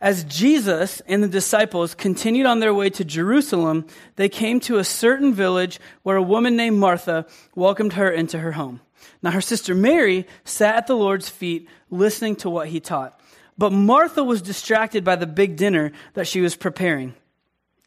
As 0.00 0.24
Jesus 0.24 1.00
and 1.06 1.22
the 1.22 1.28
disciples 1.28 1.94
continued 1.94 2.44
on 2.44 2.58
their 2.58 2.74
way 2.74 2.90
to 2.90 3.04
Jerusalem, 3.04 3.86
they 4.16 4.28
came 4.28 4.58
to 4.60 4.78
a 4.78 4.84
certain 4.84 5.32
village 5.32 5.78
where 6.02 6.16
a 6.16 6.22
woman 6.22 6.56
named 6.56 6.78
Martha 6.78 7.24
welcomed 7.54 7.92
her 7.92 8.10
into 8.10 8.40
her 8.40 8.52
home. 8.52 8.80
Now 9.22 9.30
her 9.30 9.40
sister 9.40 9.76
Mary 9.76 10.26
sat 10.44 10.74
at 10.74 10.86
the 10.88 10.96
Lord's 10.96 11.28
feet 11.28 11.68
listening 11.88 12.34
to 12.36 12.50
what 12.50 12.68
he 12.68 12.80
taught. 12.80 13.20
But 13.58 13.72
Martha 13.72 14.24
was 14.24 14.42
distracted 14.42 15.04
by 15.04 15.16
the 15.16 15.26
big 15.26 15.56
dinner 15.56 15.92
that 16.14 16.26
she 16.26 16.40
was 16.40 16.56
preparing. 16.56 17.14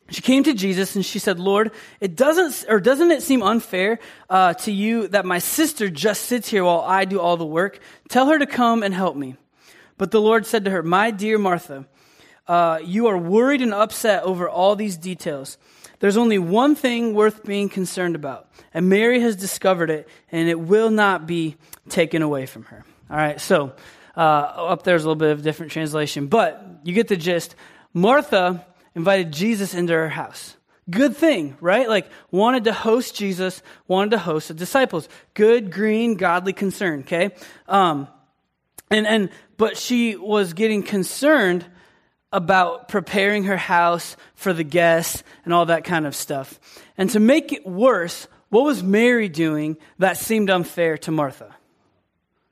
She 0.10 0.22
came 0.22 0.43
to 0.43 0.53
Jesus 0.53 0.95
and 0.95 1.03
she 1.03 1.17
said, 1.17 1.39
Lord, 1.39 1.72
it 2.00 2.15
doesn't, 2.15 2.69
or 2.69 2.79
doesn't 2.79 3.10
it 3.10 3.24
seem 3.24 3.41
unfair 3.41 3.98
uh, 4.29 4.53
to 4.53 4.72
you 4.72 5.07
that 5.07 5.25
my 5.25 5.39
sister 5.39 5.89
just 5.89 6.25
sits 6.25 6.48
here 6.48 6.63
while 6.63 6.81
I 6.81 7.05
do 7.05 7.19
all 7.19 7.38
the 7.38 7.45
work? 7.45 7.79
Tell 8.07 8.27
her 8.27 8.38
to 8.38 8.45
come 8.45 8.84
and 8.84 8.93
help 8.93 9.15
me. 9.15 9.36
But 9.98 10.12
the 10.12 10.22
Lord 10.22 10.45
said 10.45 10.65
to 10.65 10.72
her, 10.72 10.84
My 10.84 11.10
dear 11.10 11.39
Martha, 11.39 11.88
uh, 12.48 12.79
you 12.84 13.07
are 13.07 13.17
worried 13.17 13.62
and 13.62 13.74
upset 13.74 14.24
over 14.24 14.48
all 14.48 14.75
these 14.75 14.98
details. 14.98 15.57
There's 16.00 16.17
only 16.17 16.38
one 16.38 16.75
thing 16.75 17.15
worth 17.15 17.43
being 17.43 17.69
concerned 17.69 18.15
about, 18.15 18.50
and 18.74 18.89
Mary 18.89 19.22
has 19.22 19.36
discovered 19.36 19.89
it, 19.89 20.07
and 20.31 20.50
it 20.50 20.60
will 20.60 20.91
not 20.91 21.25
be 21.25 21.55
taken 21.89 22.22
away 22.22 22.45
from 22.45 22.63
her. 22.65 22.84
All 23.10 23.17
right, 23.17 23.39
so 23.39 23.74
uh, 24.15 24.19
up 24.19 24.84
there's 24.84 25.03
a 25.03 25.07
little 25.07 25.15
bit 25.15 25.31
of 25.31 25.41
different 25.41 25.72
translation, 25.72 26.27
but 26.27 26.79
you 26.84 26.93
get 26.93 27.07
the 27.07 27.17
gist. 27.17 27.55
Martha 27.93 28.65
invited 28.95 29.31
Jesus 29.31 29.74
into 29.74 29.93
her 29.93 30.10
house. 30.10 30.55
Good 30.89 31.17
thing, 31.17 31.57
right? 31.62 31.89
Like, 31.89 32.07
wanted 32.29 32.65
to 32.65 32.74
host 32.74 33.15
Jesus, 33.15 33.63
wanted 33.88 34.12
to 34.12 34.19
host 34.19 34.50
the 34.50 34.53
disciples. 34.53 35.10
Good, 35.34 35.72
green, 35.72 36.15
godly 36.15 36.53
concern, 36.53 37.00
okay? 37.00 37.31
Um, 37.67 38.07
and, 38.91 39.07
and, 39.07 39.29
but 39.57 39.77
she 39.77 40.15
was 40.15 40.53
getting 40.53 40.84
concerned 40.84 41.65
about 42.31 42.88
preparing 42.88 43.45
her 43.45 43.57
house 43.57 44.15
for 44.36 44.53
the 44.53 44.63
guests 44.63 45.24
and 45.43 45.53
all 45.53 45.67
that 45.67 45.86
kind 45.86 46.05
of 46.05 46.15
stuff. 46.15 46.60
And 46.98 47.10
to 47.12 47.19
make 47.19 47.51
it 47.51 47.65
worse, 47.65 48.27
what 48.50 48.65
was 48.65 48.84
Mary 48.84 49.29
doing 49.29 49.77
that 49.98 50.17
seemed 50.17 50.50
unfair 50.50 50.98
to 51.00 51.12
Martha? 51.12 51.55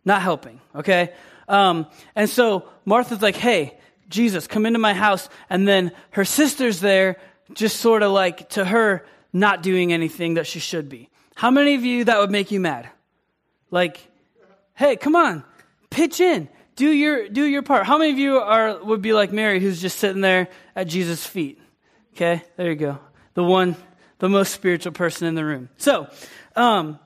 Not 0.05 0.22
helping, 0.22 0.60
okay? 0.74 1.13
Um, 1.53 1.86
and 2.15 2.27
so 2.27 2.67
Martha's 2.83 3.22
like, 3.22 3.36
hey, 3.36 3.77
Jesus, 4.10 4.48
come 4.48 4.65
into 4.65 4.79
my 4.79 4.95
house. 4.95 5.29
And 5.51 5.67
then 5.67 5.91
her 6.12 6.25
sister's 6.25 6.79
there, 6.79 7.17
just 7.53 7.77
sort 7.77 8.01
of 8.01 8.12
like 8.12 8.50
to 8.50 8.65
her, 8.65 9.05
not 9.31 9.62
doing 9.62 9.93
anything 9.93 10.33
that 10.33 10.48
she 10.48 10.60
should 10.60 10.89
be. 10.89 11.10
How 11.36 11.51
many 11.51 11.75
of 11.75 11.86
you 11.86 12.05
that 12.05 12.19
would 12.19 12.31
make 12.31 12.50
you 12.50 12.60
mad? 12.60 12.89
Like, 13.69 14.00
hey, 14.74 14.95
come 14.95 15.15
on, 15.15 15.43
pitch 15.91 16.19
in, 16.19 16.50
do 16.75 16.89
your 16.89 17.29
do 17.29 17.43
your 17.43 17.62
part. 17.62 17.86
How 17.86 18.00
many 18.00 18.12
of 18.12 18.17
you 18.17 18.38
are 18.38 18.83
would 18.83 19.03
be 19.03 19.13
like 19.13 19.31
Mary, 19.31 19.60
who's 19.60 19.79
just 19.79 20.00
sitting 20.00 20.22
there 20.22 20.48
at 20.75 20.88
Jesus' 20.88 21.25
feet? 21.25 21.60
Okay, 22.15 22.43
there 22.55 22.69
you 22.69 22.75
go. 22.75 22.98
The 23.36 23.43
one, 23.43 23.75
the 24.17 24.29
most 24.29 24.53
spiritual 24.53 24.91
person 24.91 25.27
in 25.27 25.36
the 25.36 25.45
room. 25.45 25.69
So, 25.77 26.07
um, 26.55 27.00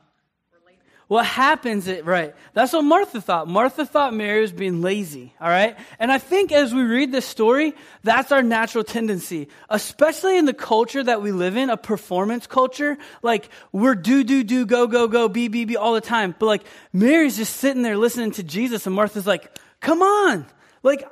what 1.07 1.25
happens, 1.25 1.87
it, 1.87 2.05
right? 2.05 2.35
That's 2.53 2.73
what 2.73 2.83
Martha 2.83 3.21
thought. 3.21 3.47
Martha 3.47 3.85
thought 3.85 4.13
Mary 4.13 4.41
was 4.41 4.51
being 4.51 4.81
lazy, 4.81 5.33
all 5.39 5.47
right? 5.47 5.77
And 5.99 6.11
I 6.11 6.17
think 6.17 6.51
as 6.51 6.73
we 6.73 6.81
read 6.81 7.13
this 7.13 7.25
story, 7.25 7.73
that's 8.03 8.33
our 8.33 8.43
natural 8.43 8.83
tendency, 8.83 9.47
especially 9.69 10.37
in 10.37 10.43
the 10.43 10.53
culture 10.53 11.01
that 11.01 11.21
we 11.21 11.31
live 11.31 11.55
in, 11.55 11.69
a 11.69 11.77
performance 11.77 12.45
culture. 12.45 12.97
Like, 13.21 13.49
we're 13.71 13.95
do, 13.95 14.25
do, 14.25 14.43
do, 14.43 14.65
go, 14.65 14.87
go, 14.87 15.07
go, 15.07 15.29
be, 15.29 15.47
be, 15.47 15.63
be 15.63 15.77
all 15.77 15.93
the 15.93 16.01
time. 16.01 16.35
But 16.37 16.47
like, 16.47 16.63
Mary's 16.91 17.37
just 17.37 17.55
sitting 17.55 17.83
there 17.83 17.97
listening 17.97 18.31
to 18.31 18.43
Jesus, 18.43 18.85
and 18.85 18.93
Martha's 18.93 19.25
like, 19.27 19.57
come 19.79 20.01
on. 20.01 20.45
Like, 20.83 21.07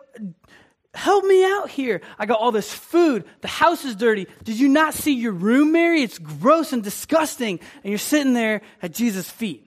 help 0.94 1.24
me 1.24 1.46
out 1.46 1.70
here. 1.70 2.02
I 2.20 2.26
got 2.26 2.40
all 2.40 2.52
this 2.52 2.74
food. 2.74 3.24
The 3.40 3.48
house 3.48 3.86
is 3.86 3.96
dirty. 3.96 4.28
Did 4.44 4.60
you 4.60 4.68
not 4.68 4.94
see 4.94 5.14
your 5.14 5.32
room, 5.32 5.72
Mary? 5.72 6.02
It's 6.02 6.20
gross 6.20 6.74
and 6.74 6.84
disgusting. 6.84 7.62
And 7.84 7.92
you're 7.92 7.98
sitting 7.98 8.34
there 8.34 8.62
at 8.82 8.92
Jesus' 8.92 9.30
feet. 9.30 9.65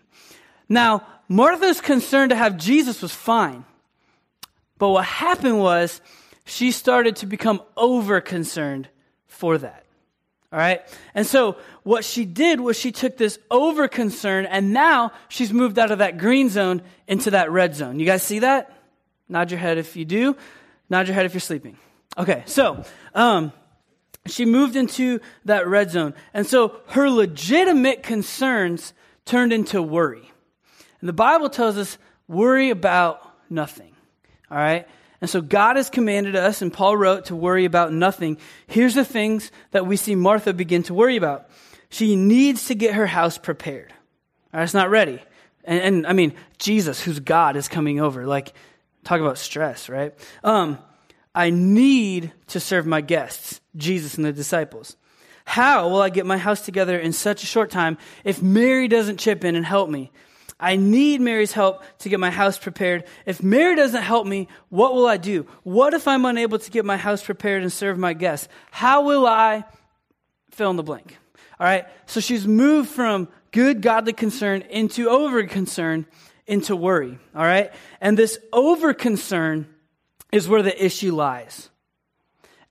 Now, 0.69 1.07
Martha's 1.29 1.81
concern 1.81 2.31
to 2.31 2.37
have 2.37 2.57
Jesus 2.57 3.03
was 3.03 3.15
fine. 3.15 3.65
But 4.79 4.91
what 4.91 5.05
happened 5.05 5.59
was 5.59 6.01
she 6.45 6.71
started 6.71 7.17
to 7.17 7.27
become 7.27 7.63
over 7.77 8.21
concerned 8.21 8.89
for 9.27 9.59
that. 9.59 9.85
All 10.53 10.59
right? 10.59 10.81
And 11.15 11.27
so 11.27 11.57
what 11.83 12.05
she 12.05 12.25
did 12.25 12.61
was 12.61 12.79
she 12.79 12.91
took 12.91 13.17
this 13.19 13.39
over 13.51 13.87
concern 13.87 14.47
and 14.47 14.73
now 14.73 15.13
she's 15.29 15.53
moved 15.53 15.79
out 15.79 15.91
of 15.91 15.99
that 15.99 16.17
green 16.17 16.49
zone 16.49 16.81
into 17.07 17.33
that 17.33 17.51
red 17.51 17.75
zone. 17.75 18.01
You 18.01 18.07
guys 18.07 18.23
see 18.23 18.39
that? 18.39 18.73
Nod 19.29 19.51
your 19.51 19.61
head 19.61 19.77
if 19.77 19.95
you 19.95 20.07
do. 20.07 20.37
Nod 20.89 21.07
your 21.07 21.15
head 21.15 21.27
if 21.27 21.35
you're 21.35 21.41
sleeping. 21.41 21.77
Okay, 22.17 22.43
so 22.47 22.83
um, 23.15 23.53
she 24.27 24.47
moved 24.47 24.75
into 24.75 25.21
that 25.45 25.69
red 25.69 25.91
zone. 25.91 26.15
And 26.33 26.47
so 26.47 26.81
her 26.89 27.11
legitimate 27.11 28.03
concerns 28.03 28.95
turned 29.27 29.53
into 29.53 29.83
worry. 29.83 30.33
And 31.01 31.09
the 31.09 31.15
Bible 31.15 31.49
tells 31.49 31.77
us 31.77 31.99
worry 32.27 32.71
about 32.71 33.23
nothing. 33.51 33.95
All 34.51 34.59
right? 34.59 34.87
And 35.21 35.29
so 35.29 35.41
God 35.41 35.77
has 35.77 35.91
commanded 35.91 36.37
us, 36.37 36.63
and 36.63 36.73
Paul 36.73 36.97
wrote 36.97 37.27
to 37.27 37.37
worry 37.37 37.65
about 37.65 37.93
nothing. 37.93 38.39
Here's 38.67 38.95
the 38.95 39.05
things 39.05 39.51
that 39.73 39.87
we 39.87 39.97
see 39.97 40.15
Martha 40.15 40.53
begin 40.53 40.85
to 40.85 40.95
worry 40.95 41.17
about. 41.17 41.49
She 41.91 42.15
needs 42.17 42.67
to 42.67 42.75
get 42.75 42.95
her 42.95 43.07
house 43.07 43.39
prepared. 43.39 43.93
All 44.53 44.59
right, 44.59 44.65
it's 44.65 44.75
not 44.75 44.91
ready. 44.91 45.21
And, 45.65 45.81
and 45.81 46.07
I 46.07 46.13
mean, 46.13 46.35
Jesus, 46.59 47.01
who's 47.03 47.21
God, 47.21 47.57
is 47.57 47.67
coming 47.67 48.01
over. 48.01 48.27
Like, 48.27 48.53
talk 49.05 49.21
about 49.21 49.39
stress, 49.39 49.89
right? 49.89 50.15
Um, 50.45 50.79
I 51.35 51.51
need 51.51 52.33
to 52.49 52.61
serve 52.61 52.87
my 52.87 53.01
guests, 53.01 53.61
Jesus 53.77 54.17
and 54.17 54.25
the 54.25 54.33
disciples. 54.33 54.97
How 55.45 55.89
will 55.89 56.03
I 56.03 56.11
get 56.11 56.27
my 56.27 56.37
house 56.37 56.61
together 56.61 56.99
in 56.99 57.13
such 57.13 57.43
a 57.43 57.47
short 57.47 57.71
time 57.71 57.97
if 58.23 58.43
Mary 58.43 58.87
doesn't 58.87 59.19
chip 59.19 59.45
in 59.45 59.57
and 59.57 59.65
help 59.65 59.89
me? 59.89 60.13
I 60.61 60.77
need 60.77 61.21
Mary's 61.21 61.53
help 61.53 61.83
to 62.01 62.09
get 62.09 62.19
my 62.19 62.31
house 62.31 62.59
prepared. 62.59 63.05
If 63.27 63.43
Mary 63.43 63.77
doesn't 63.77 64.03
help 64.03 64.27
me, 64.27 64.49
what 64.71 64.95
will 64.95 65.07
I 65.07 65.17
do? 65.17 65.47
What 65.63 65.95
if 65.95 66.09
I'm 66.09 66.25
unable 66.25 66.59
to 66.59 66.71
get 66.71 66.85
my 66.85 66.97
house 66.97 67.23
prepared 67.23 67.63
and 67.63 67.73
serve 67.73 67.97
my 67.97 68.13
guests? 68.13 68.49
How 68.71 69.03
will 69.03 69.27
I 69.27 69.65
fill 70.51 70.71
in 70.71 70.77
the 70.77 70.83
blank? 70.83 71.17
All 71.61 71.67
right. 71.67 71.87
So 72.07 72.21
she's 72.21 72.47
moved 72.47 72.91
from 72.91 73.29
good 73.53 73.83
godly 73.83 74.13
concern 74.13 74.63
into 74.63 75.09
over 75.09 75.45
concern 75.45 76.07
into 76.47 76.75
worry. 76.75 77.19
All 77.35 77.45
right. 77.45 77.71
And 78.01 78.19
this 78.19 78.39
over 78.53 78.95
concern 78.95 79.67
is 80.33 80.49
where 80.49 80.63
the 80.63 80.85
issue 80.85 81.15
lies. 81.15 81.71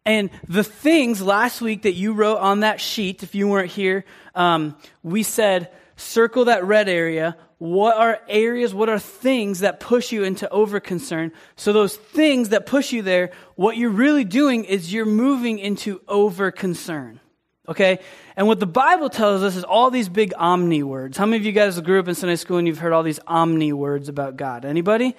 And 0.05 0.29
the 0.47 0.63
things 0.63 1.21
last 1.21 1.61
week 1.61 1.83
that 1.83 1.93
you 1.93 2.13
wrote 2.13 2.37
on 2.37 2.61
that 2.61 2.79
sheet, 2.79 3.23
if 3.23 3.35
you 3.35 3.47
weren't 3.47 3.71
here, 3.71 4.05
um, 4.35 4.75
we 5.03 5.23
said 5.23 5.69
circle 5.97 6.45
that 6.45 6.63
red 6.63 6.87
area 6.87 7.35
what 7.59 7.97
are 7.97 8.19
areas, 8.29 8.73
what 8.73 8.87
are 8.87 8.99
things 8.99 9.61
that 9.61 9.79
push 9.79 10.11
you 10.11 10.23
into 10.23 10.47
over 10.49 10.79
concern? 10.79 11.31
So 11.55 11.73
those 11.73 11.95
things 11.95 12.49
that 12.49 12.67
push 12.67 12.91
you 12.91 13.01
there, 13.01 13.31
what 13.55 13.77
you're 13.77 13.89
really 13.89 14.23
doing 14.23 14.63
is 14.65 14.93
you're 14.93 15.05
moving 15.05 15.57
into 15.57 15.99
over 16.07 16.51
concern. 16.51 17.19
Okay? 17.67 17.99
And 18.35 18.45
what 18.47 18.59
the 18.59 18.67
Bible 18.67 19.09
tells 19.09 19.41
us 19.41 19.55
is 19.55 19.63
all 19.63 19.89
these 19.89 20.07
big 20.07 20.33
omni 20.37 20.83
words. 20.83 21.17
How 21.17 21.25
many 21.25 21.37
of 21.37 21.45
you 21.45 21.51
guys 21.51 21.79
grew 21.81 21.99
up 21.99 22.07
in 22.07 22.13
Sunday 22.13 22.35
school 22.35 22.57
and 22.57 22.67
you've 22.67 22.77
heard 22.77 22.93
all 22.93 23.03
these 23.03 23.19
omni 23.25 23.73
words 23.73 24.07
about 24.07 24.37
God? 24.37 24.63
Anybody? 24.63 25.15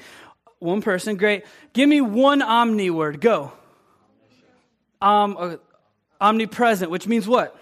One 0.60 0.80
person, 0.80 1.16
great. 1.16 1.44
Give 1.72 1.88
me 1.88 2.00
one 2.00 2.40
omni 2.40 2.90
word. 2.90 3.20
Go. 3.20 3.52
Um, 5.02 5.36
uh, 5.38 5.56
omnipresent, 6.20 6.90
which 6.90 7.06
means 7.08 7.26
what? 7.26 7.56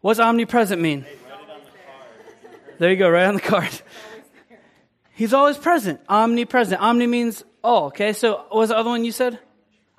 What's 0.00 0.20
omnipresent 0.20 0.80
mean? 0.80 1.04
There 2.78 2.90
you 2.90 2.96
go, 2.96 3.08
right 3.08 3.26
on 3.26 3.34
the 3.34 3.40
card. 3.40 3.70
He's 5.14 5.32
always 5.32 5.56
present, 5.56 6.00
omnipresent. 6.08 6.80
Omni 6.80 7.06
means 7.06 7.42
all, 7.64 7.86
okay? 7.86 8.12
So 8.12 8.44
what's 8.50 8.70
the 8.70 8.76
other 8.76 8.90
one 8.90 9.04
you 9.04 9.12
said? 9.12 9.38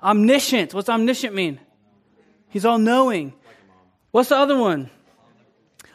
Omniscient. 0.00 0.74
What's 0.74 0.88
omniscient 0.88 1.34
mean? 1.34 1.58
He's 2.48 2.64
all 2.64 2.78
knowing. 2.78 3.34
What's 4.12 4.28
the 4.28 4.36
other 4.36 4.56
one? 4.56 4.90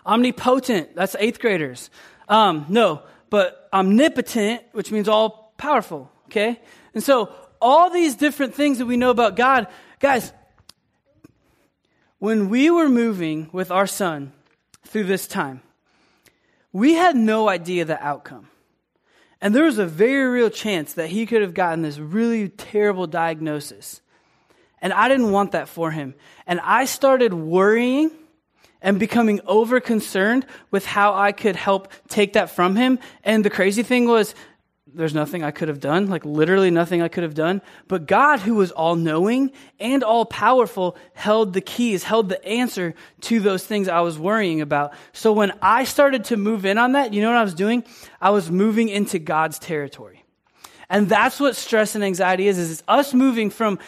Omnipotent. 0.06 0.96
That's 0.96 1.16
eighth 1.20 1.40
graders. 1.40 1.90
Um, 2.28 2.66
no, 2.68 3.04
but 3.30 3.70
omnipotent, 3.72 4.64
which 4.74 4.92
means 4.92 5.08
all 5.08 5.54
powerful, 5.58 6.12
okay? 6.26 6.60
And 6.94 7.02
so 7.02 7.34
all 7.62 7.90
these 7.90 8.16
different 8.16 8.56
things 8.56 8.78
that 8.80 8.86
we 8.86 8.98
know 8.98 9.10
about 9.10 9.38
God, 9.38 9.68
guys, 10.00 10.34
when 12.20 12.50
we 12.50 12.70
were 12.70 12.90
moving 12.90 13.50
with 13.54 13.72
our 13.72 13.88
son 13.88 14.34
through 14.86 15.06
this 15.06 15.28
time, 15.28 15.62
we 16.74 16.96
had 16.96 17.16
no 17.16 17.48
idea 17.48 17.86
the 17.86 18.04
outcome. 18.04 18.50
And 19.40 19.54
there 19.54 19.66
was 19.66 19.78
a 19.78 19.86
very 19.86 20.30
real 20.30 20.50
chance 20.50 20.94
that 20.94 21.10
he 21.10 21.26
could 21.26 21.42
have 21.42 21.54
gotten 21.54 21.84
this 21.84 22.00
really 22.00 22.50
terrible 22.50 23.08
diagnosis. 23.08 24.02
And 24.82 24.92
I 24.92 25.08
didn't 25.08 25.32
want 25.32 25.52
that 25.52 25.70
for 25.70 25.92
him. 25.92 26.16
And 26.48 26.60
I 26.62 26.86
started 26.86 27.34
worrying 27.34 28.12
and 28.82 29.00
becoming 29.00 29.40
over 29.46 29.80
concerned 29.80 30.46
with 30.72 30.86
how 30.86 31.14
I 31.14 31.32
could 31.32 31.56
help 31.56 31.92
take 32.10 32.34
that 32.34 32.50
from 32.50 32.76
him. 32.76 33.00
And 33.24 33.46
the 33.46 33.50
crazy 33.50 33.84
thing 33.84 34.08
was, 34.08 34.36
there's 34.86 35.14
nothing 35.14 35.44
I 35.44 35.52
could 35.52 35.70
have 35.70 35.80
done, 35.80 36.08
like 36.08 36.26
literally 36.26 36.70
nothing 36.70 37.02
I 37.02 37.08
could 37.08 37.24
have 37.24 37.34
done. 37.34 37.62
But 37.88 38.06
God, 38.06 38.40
who 38.40 38.56
was 38.56 38.72
all 38.72 38.96
knowing 38.96 39.52
and 39.80 40.04
all 40.04 40.26
powerful, 40.26 40.98
held 41.14 41.54
the 41.54 41.62
keys, 41.62 42.04
held 42.04 42.30
the 42.30 42.44
answer 42.46 42.94
to 43.22 43.40
those 43.40 43.66
things 43.66 43.88
I 43.88 44.02
was 44.02 44.20
worrying 44.20 44.62
about. 44.62 44.94
So 45.14 45.32
when 45.32 45.54
I 45.62 45.86
started 45.86 46.26
to 46.26 46.38
move 46.38 46.66
in 46.66 46.78
on 46.78 46.92
that, 46.92 47.14
you 47.14 47.22
know 47.22 47.30
what 47.30 47.38
I 47.38 47.44
was 47.44 47.54
doing? 47.54 47.84
I 48.22 48.32
was 48.32 48.52
moving 48.52 48.90
into 48.90 49.20
God's 49.20 49.58
territory. 49.58 50.24
And 50.90 51.10
that's 51.10 51.40
what 51.40 51.56
stress 51.56 51.96
and 51.96 52.04
anxiety 52.04 52.48
is, 52.48 52.58
is 52.58 52.72
it's 52.72 52.84
us 52.88 53.14
moving 53.14 53.50
from 53.50 53.80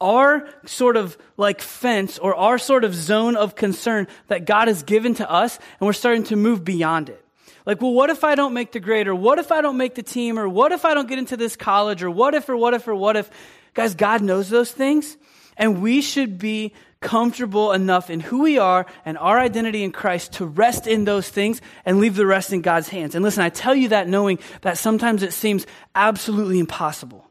our 0.00 0.48
sort 0.66 0.96
of 0.96 1.16
like 1.36 1.60
fence 1.60 2.18
or 2.18 2.34
our 2.34 2.58
sort 2.58 2.84
of 2.84 2.94
zone 2.94 3.36
of 3.36 3.54
concern 3.54 4.06
that 4.28 4.44
God 4.44 4.68
has 4.68 4.82
given 4.82 5.14
to 5.14 5.30
us, 5.30 5.58
and 5.80 5.86
we're 5.86 5.92
starting 5.92 6.24
to 6.24 6.36
move 6.36 6.64
beyond 6.64 7.08
it. 7.08 7.21
Like, 7.64 7.80
well, 7.80 7.92
what 7.92 8.10
if 8.10 8.24
I 8.24 8.34
don't 8.34 8.54
make 8.54 8.72
the 8.72 8.80
grade? 8.80 9.08
Or 9.08 9.14
what 9.14 9.38
if 9.38 9.52
I 9.52 9.60
don't 9.60 9.76
make 9.76 9.94
the 9.94 10.02
team? 10.02 10.38
Or 10.38 10.48
what 10.48 10.72
if 10.72 10.84
I 10.84 10.94
don't 10.94 11.08
get 11.08 11.18
into 11.18 11.36
this 11.36 11.56
college? 11.56 12.02
Or 12.02 12.10
what 12.10 12.34
if, 12.34 12.48
or 12.48 12.56
what 12.56 12.74
if, 12.74 12.88
or 12.88 12.94
what 12.94 13.16
if? 13.16 13.30
Guys, 13.74 13.94
God 13.94 14.22
knows 14.22 14.48
those 14.48 14.70
things. 14.70 15.16
And 15.56 15.82
we 15.82 16.00
should 16.02 16.38
be 16.38 16.72
comfortable 17.00 17.72
enough 17.72 18.10
in 18.10 18.20
who 18.20 18.42
we 18.42 18.58
are 18.58 18.86
and 19.04 19.18
our 19.18 19.38
identity 19.38 19.82
in 19.82 19.92
Christ 19.92 20.34
to 20.34 20.46
rest 20.46 20.86
in 20.86 21.04
those 21.04 21.28
things 21.28 21.60
and 21.84 21.98
leave 21.98 22.14
the 22.14 22.26
rest 22.26 22.52
in 22.52 22.62
God's 22.62 22.88
hands. 22.88 23.14
And 23.14 23.24
listen, 23.24 23.42
I 23.42 23.48
tell 23.48 23.74
you 23.74 23.88
that 23.88 24.08
knowing 24.08 24.38
that 24.62 24.78
sometimes 24.78 25.22
it 25.22 25.32
seems 25.32 25.66
absolutely 25.94 26.58
impossible. 26.58 27.28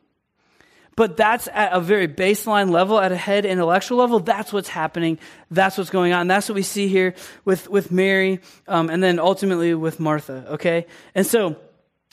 But 0.95 1.15
that's 1.15 1.47
at 1.53 1.71
a 1.71 1.79
very 1.79 2.07
baseline 2.07 2.69
level, 2.69 2.99
at 2.99 3.11
a 3.11 3.17
head 3.17 3.45
intellectual 3.45 3.97
level. 3.97 4.19
That's 4.19 4.51
what's 4.51 4.67
happening. 4.67 5.19
That's 5.49 5.77
what's 5.77 5.89
going 5.89 6.13
on. 6.13 6.27
That's 6.27 6.49
what 6.49 6.55
we 6.55 6.63
see 6.63 6.87
here 6.87 7.15
with, 7.45 7.69
with 7.69 7.91
Mary, 7.91 8.39
um, 8.67 8.89
and 8.89 9.01
then 9.01 9.19
ultimately 9.19 9.73
with 9.73 9.99
Martha, 9.99 10.45
okay? 10.51 10.85
And 11.15 11.25
so, 11.25 11.55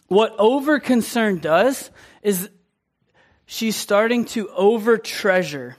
what 0.07 0.35
over 0.39 0.79
concern 0.81 1.39
does 1.39 1.91
is 2.23 2.49
she's 3.47 3.77
starting 3.77 4.25
to 4.27 4.49
over 4.51 4.97
treasure 4.97 5.77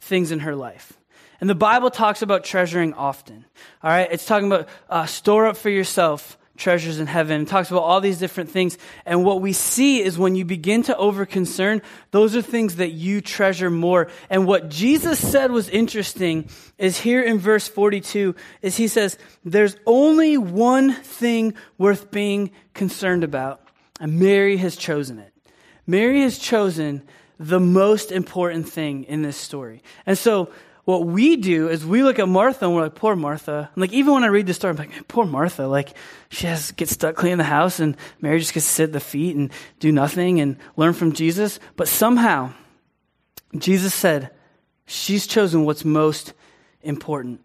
things 0.00 0.32
in 0.32 0.40
her 0.40 0.54
life. 0.54 0.92
And 1.40 1.48
the 1.48 1.54
Bible 1.54 1.90
talks 1.90 2.22
about 2.22 2.44
treasuring 2.44 2.94
often. 2.94 3.44
All 3.82 3.90
right? 3.90 4.08
It's 4.10 4.24
talking 4.24 4.46
about 4.46 4.68
uh, 4.88 5.06
store 5.06 5.46
up 5.46 5.56
for 5.56 5.70
yourself 5.70 6.38
treasures 6.56 7.00
in 7.00 7.06
heaven. 7.06 7.42
It 7.42 7.48
talks 7.48 7.70
about 7.70 7.82
all 7.82 8.00
these 8.00 8.18
different 8.18 8.50
things. 8.50 8.78
And 9.04 9.24
what 9.24 9.40
we 9.40 9.52
see 9.52 10.02
is 10.02 10.18
when 10.18 10.36
you 10.36 10.44
begin 10.44 10.82
to 10.84 10.96
over 10.96 11.26
concern, 11.26 11.82
those 12.10 12.36
are 12.36 12.42
things 12.42 12.76
that 12.76 12.92
you 12.92 13.20
treasure 13.20 13.70
more. 13.70 14.08
And 14.30 14.46
what 14.46 14.68
Jesus 14.68 15.18
said 15.18 15.50
was 15.50 15.68
interesting 15.68 16.48
is 16.78 17.00
here 17.00 17.22
in 17.22 17.38
verse 17.38 17.66
42 17.66 18.34
is 18.62 18.76
he 18.76 18.88
says, 18.88 19.18
there's 19.44 19.76
only 19.86 20.38
one 20.38 20.92
thing 20.92 21.54
worth 21.78 22.10
being 22.10 22.50
concerned 22.72 23.24
about. 23.24 23.60
And 24.00 24.18
Mary 24.18 24.56
has 24.58 24.76
chosen 24.76 25.18
it. 25.18 25.32
Mary 25.86 26.22
has 26.22 26.38
chosen 26.38 27.02
the 27.38 27.60
most 27.60 28.12
important 28.12 28.68
thing 28.68 29.04
in 29.04 29.22
this 29.22 29.36
story. 29.36 29.82
And 30.06 30.16
so 30.16 30.50
what 30.84 31.06
we 31.06 31.36
do 31.36 31.68
is 31.68 31.84
we 31.84 32.02
look 32.02 32.18
at 32.18 32.28
Martha 32.28 32.66
and 32.66 32.74
we're 32.74 32.82
like, 32.82 32.94
poor 32.94 33.16
Martha. 33.16 33.70
And 33.74 33.80
like, 33.80 33.92
even 33.92 34.14
when 34.14 34.24
I 34.24 34.28
read 34.28 34.46
the 34.46 34.54
story, 34.54 34.72
I'm 34.72 34.76
like, 34.76 35.08
poor 35.08 35.24
Martha. 35.24 35.66
Like, 35.66 35.94
she 36.28 36.46
has 36.46 36.68
to 36.68 36.74
get 36.74 36.88
stuck 36.88 37.16
cleaning 37.16 37.38
the 37.38 37.44
house 37.44 37.80
and 37.80 37.96
Mary 38.20 38.38
just 38.38 38.52
gets 38.52 38.66
to 38.66 38.72
sit 38.72 38.84
at 38.84 38.92
the 38.92 39.00
feet 39.00 39.34
and 39.34 39.50
do 39.80 39.90
nothing 39.92 40.40
and 40.40 40.58
learn 40.76 40.92
from 40.92 41.12
Jesus. 41.12 41.58
But 41.76 41.88
somehow, 41.88 42.52
Jesus 43.56 43.94
said, 43.94 44.30
she's 44.84 45.26
chosen 45.26 45.64
what's 45.64 45.84
most 45.84 46.34
important. 46.82 47.40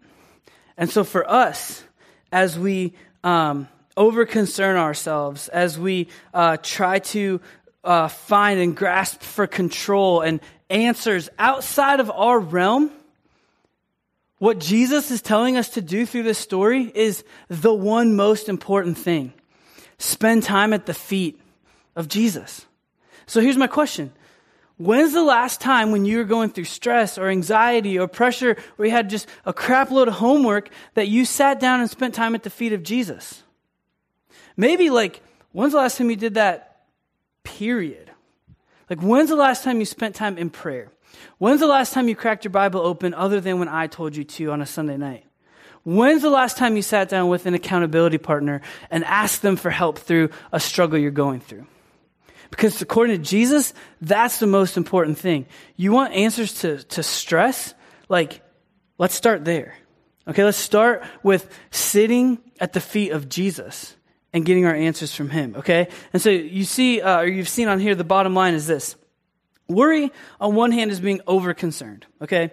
And 0.76 0.90
so 0.90 1.02
for 1.02 1.28
us, 1.28 1.82
as 2.30 2.58
we, 2.58 2.92
um, 3.24 3.68
over 3.96 4.26
concern 4.26 4.76
ourselves, 4.76 5.48
as 5.48 5.78
we 5.78 6.08
uh, 6.34 6.58
try 6.62 6.98
to 6.98 7.40
uh, 7.84 8.08
find 8.08 8.60
and 8.60 8.76
grasp 8.76 9.22
for 9.22 9.46
control 9.46 10.20
and 10.20 10.40
answers 10.68 11.28
outside 11.38 12.00
of 12.00 12.10
our 12.10 12.38
realm, 12.38 12.90
what 14.40 14.58
Jesus 14.58 15.10
is 15.10 15.20
telling 15.20 15.58
us 15.58 15.68
to 15.70 15.82
do 15.82 16.06
through 16.06 16.22
this 16.22 16.38
story 16.38 16.90
is 16.94 17.24
the 17.48 17.74
one 17.74 18.16
most 18.16 18.48
important 18.48 18.96
thing 18.98 19.34
spend 19.98 20.42
time 20.42 20.72
at 20.72 20.86
the 20.86 20.94
feet 20.94 21.38
of 21.94 22.08
Jesus. 22.08 22.64
So 23.26 23.42
here's 23.42 23.58
my 23.58 23.66
question. 23.66 24.12
When's 24.78 25.12
the 25.12 25.22
last 25.22 25.60
time 25.60 25.92
when 25.92 26.06
you 26.06 26.16
were 26.16 26.24
going 26.24 26.48
through 26.48 26.64
stress 26.64 27.18
or 27.18 27.28
anxiety 27.28 27.98
or 27.98 28.08
pressure 28.08 28.56
or 28.78 28.86
you 28.86 28.90
had 28.90 29.10
just 29.10 29.28
a 29.44 29.52
crap 29.52 29.90
load 29.90 30.08
of 30.08 30.14
homework 30.14 30.70
that 30.94 31.08
you 31.08 31.26
sat 31.26 31.60
down 31.60 31.80
and 31.80 31.90
spent 31.90 32.14
time 32.14 32.34
at 32.34 32.42
the 32.42 32.48
feet 32.48 32.72
of 32.72 32.82
Jesus? 32.82 33.42
Maybe 34.56 34.88
like, 34.88 35.22
when's 35.52 35.72
the 35.72 35.78
last 35.78 35.98
time 35.98 36.08
you 36.08 36.16
did 36.16 36.34
that? 36.34 36.86
Period. 37.44 38.10
Like, 38.88 39.02
when's 39.02 39.28
the 39.28 39.36
last 39.36 39.64
time 39.64 39.80
you 39.80 39.86
spent 39.86 40.14
time 40.14 40.38
in 40.38 40.48
prayer? 40.48 40.88
When's 41.38 41.60
the 41.60 41.66
last 41.66 41.92
time 41.92 42.08
you 42.08 42.16
cracked 42.16 42.44
your 42.44 42.50
Bible 42.50 42.80
open 42.80 43.14
other 43.14 43.40
than 43.40 43.58
when 43.58 43.68
I 43.68 43.86
told 43.86 44.16
you 44.16 44.24
to 44.24 44.52
on 44.52 44.60
a 44.60 44.66
Sunday 44.66 44.96
night? 44.96 45.24
When's 45.84 46.22
the 46.22 46.30
last 46.30 46.56
time 46.56 46.76
you 46.76 46.82
sat 46.82 47.08
down 47.08 47.28
with 47.28 47.46
an 47.46 47.54
accountability 47.54 48.18
partner 48.18 48.60
and 48.90 49.04
asked 49.04 49.42
them 49.42 49.56
for 49.56 49.70
help 49.70 49.98
through 49.98 50.30
a 50.52 50.60
struggle 50.60 50.98
you're 50.98 51.10
going 51.10 51.40
through? 51.40 51.66
Because 52.50 52.82
according 52.82 53.16
to 53.16 53.22
Jesus, 53.22 53.72
that's 54.00 54.38
the 54.38 54.46
most 54.46 54.76
important 54.76 55.18
thing. 55.18 55.46
You 55.76 55.92
want 55.92 56.12
answers 56.12 56.52
to, 56.60 56.82
to 56.82 57.02
stress? 57.02 57.74
Like, 58.08 58.42
let's 58.98 59.14
start 59.14 59.44
there. 59.44 59.76
Okay, 60.28 60.44
let's 60.44 60.58
start 60.58 61.02
with 61.22 61.48
sitting 61.70 62.38
at 62.60 62.72
the 62.72 62.80
feet 62.80 63.12
of 63.12 63.28
Jesus 63.28 63.96
and 64.32 64.44
getting 64.44 64.66
our 64.66 64.74
answers 64.74 65.14
from 65.14 65.30
Him. 65.30 65.56
Okay? 65.56 65.88
And 66.12 66.20
so 66.20 66.30
you 66.30 66.64
see, 66.64 67.00
uh, 67.00 67.20
or 67.20 67.26
you've 67.26 67.48
seen 67.48 67.68
on 67.68 67.80
here, 67.80 67.94
the 67.94 68.04
bottom 68.04 68.34
line 68.34 68.54
is 68.54 68.66
this 68.66 68.96
Worry, 69.70 70.12
on 70.40 70.54
one 70.54 70.72
hand, 70.72 70.90
is 70.90 71.00
being 71.00 71.20
over 71.26 71.54
concerned, 71.54 72.06
okay? 72.20 72.50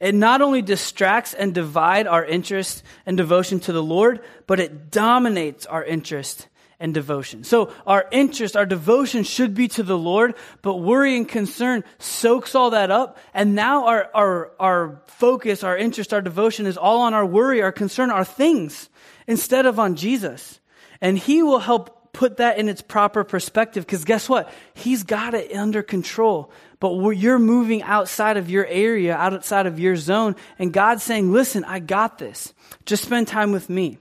It 0.00 0.14
not 0.14 0.42
only 0.42 0.62
distracts 0.62 1.34
and 1.34 1.54
divide 1.54 2.06
our 2.06 2.24
interest 2.24 2.82
and 3.04 3.16
devotion 3.16 3.60
to 3.60 3.72
the 3.72 3.82
Lord, 3.82 4.20
but 4.46 4.60
it 4.60 4.90
dominates 4.90 5.66
our 5.66 5.84
interest 5.84 6.48
and 6.78 6.92
devotion. 6.92 7.44
So 7.44 7.72
our 7.86 8.06
interest, 8.10 8.56
our 8.56 8.66
devotion 8.66 9.22
should 9.22 9.54
be 9.54 9.68
to 9.68 9.82
the 9.82 9.96
Lord, 9.96 10.34
but 10.60 10.74
worry 10.74 11.16
and 11.16 11.26
concern 11.26 11.84
soaks 11.98 12.54
all 12.54 12.70
that 12.70 12.90
up. 12.90 13.18
And 13.32 13.54
now 13.54 13.86
our, 13.86 14.10
our, 14.14 14.52
our 14.60 15.02
focus, 15.06 15.64
our 15.64 15.76
interest, 15.76 16.12
our 16.12 16.20
devotion 16.20 16.66
is 16.66 16.76
all 16.76 17.00
on 17.02 17.14
our 17.14 17.24
worry, 17.24 17.62
our 17.62 17.72
concern, 17.72 18.10
our 18.10 18.24
things, 18.24 18.90
instead 19.26 19.64
of 19.64 19.78
on 19.78 19.96
Jesus. 19.96 20.60
And 21.00 21.18
He 21.18 21.42
will 21.42 21.60
help 21.60 21.95
put 22.16 22.38
that 22.38 22.58
in 22.58 22.68
its 22.68 22.80
proper 22.80 23.22
perspective 23.24 23.84
because 23.84 24.04
guess 24.04 24.28
what? 24.28 24.50
He's 24.74 25.02
got 25.02 25.34
it 25.34 25.54
under 25.54 25.82
control. 25.82 26.50
But 26.80 26.94
you're 27.10 27.38
moving 27.38 27.82
outside 27.82 28.38
of 28.38 28.50
your 28.50 28.66
area, 28.66 29.14
outside 29.14 29.66
of 29.66 29.78
your 29.78 29.96
zone, 29.96 30.34
and 30.58 30.72
God's 30.72 31.02
saying, 31.02 31.30
listen, 31.30 31.64
I 31.64 31.78
got 31.78 32.18
this. 32.18 32.54
Just 32.86 33.04
spend 33.04 33.28
time 33.28 33.52
with 33.52 33.68
me. 33.68 33.98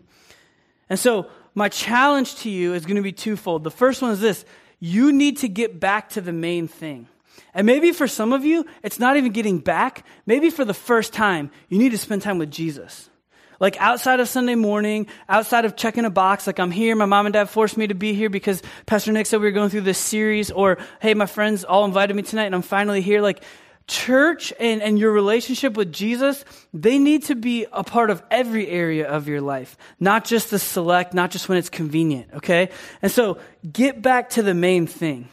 And 0.89 0.97
so 0.97 1.28
my 1.54 1.69
challenge 1.69 2.36
to 2.38 2.49
you 2.49 2.73
is 2.73 2.86
going 2.86 2.97
to 2.97 3.01
be 3.01 3.12
twofold. 3.12 3.63
The 3.63 3.71
first 3.71 4.01
one 4.01 4.12
is 4.12 4.21
this. 4.21 4.45
You 4.80 5.12
need 5.12 5.38
to 5.38 5.47
get 5.47 5.80
back 5.80 6.10
to 6.10 6.21
the 6.21 6.34
main 6.34 6.67
thing. 6.67 7.08
And 7.54 7.65
maybe 7.65 7.91
for 7.91 8.08
some 8.08 8.34
of 8.34 8.45
you, 8.45 8.65
it's 8.82 8.99
not 8.99 9.17
even 9.17 9.32
getting 9.32 9.60
back. 9.60 10.06
Maybe 10.25 10.49
for 10.49 10.65
the 10.65 10.73
first 10.73 11.13
time, 11.13 11.51
you 11.69 11.78
need 11.78 11.91
to 11.91 11.97
spend 11.97 12.21
time 12.21 12.38
with 12.38 12.51
Jesus. 12.51 13.10
Like 13.60 13.78
outside 13.80 14.20
of 14.20 14.28
Sunday 14.28 14.56
morning, 14.56 15.08
outside 15.30 15.65
of 15.65 15.76
checking 15.76 16.06
a 16.06 16.10
box, 16.10 16.48
like 16.48 16.60
I'm 16.60 16.72
here, 16.72 16.96
my 16.96 17.06
mom 17.06 17.26
and 17.26 17.34
dad 17.34 17.50
forced 17.50 17.78
me 17.78 17.88
to 17.88 17.94
be 17.94 18.13
here 18.13 18.30
because 18.30 18.62
Pastor 18.86 19.12
Nick 19.12 19.26
said 19.26 19.39
we 19.39 19.48
were 19.48 19.52
going 19.52 19.70
through 19.70 19.82
this 19.82 19.98
series, 19.98 20.52
or 20.52 20.78
hey, 21.00 21.13
my 21.13 21.26
friends 21.26 21.63
all 21.63 21.86
invited 21.86 22.15
me 22.15 22.24
tonight 22.24 22.46
and 22.46 22.56
I'm 22.56 22.62
finally 22.62 23.02
here. 23.02 23.22
Like 23.22 23.44
church 23.88 24.52
and, 24.60 24.82
and 24.82 24.98
your 24.98 25.12
relationship 25.12 25.78
with 25.78 25.94
Jesus, 25.94 26.44
they 26.74 26.98
need 26.98 27.24
to 27.26 27.36
be 27.36 27.65
a 27.72 27.84
part 27.84 28.10
of 28.10 28.24
every 28.32 28.68
area 28.68 29.08
of 29.08 29.28
your 29.28 29.41
life, 29.41 29.78
not 30.00 30.26
just 30.26 30.50
the 30.50 30.60
select, 30.60 31.13
not 31.13 31.32
just 31.32 31.48
when 31.48 31.58
it's 31.58 31.70
convenient, 31.70 32.30
okay? 32.36 32.70
And 33.02 33.12
so 33.12 33.38
get 33.72 34.02
back 34.02 34.32
to 34.32 34.41
the 34.41 34.54
main 34.54 34.88
thing. 34.88 35.30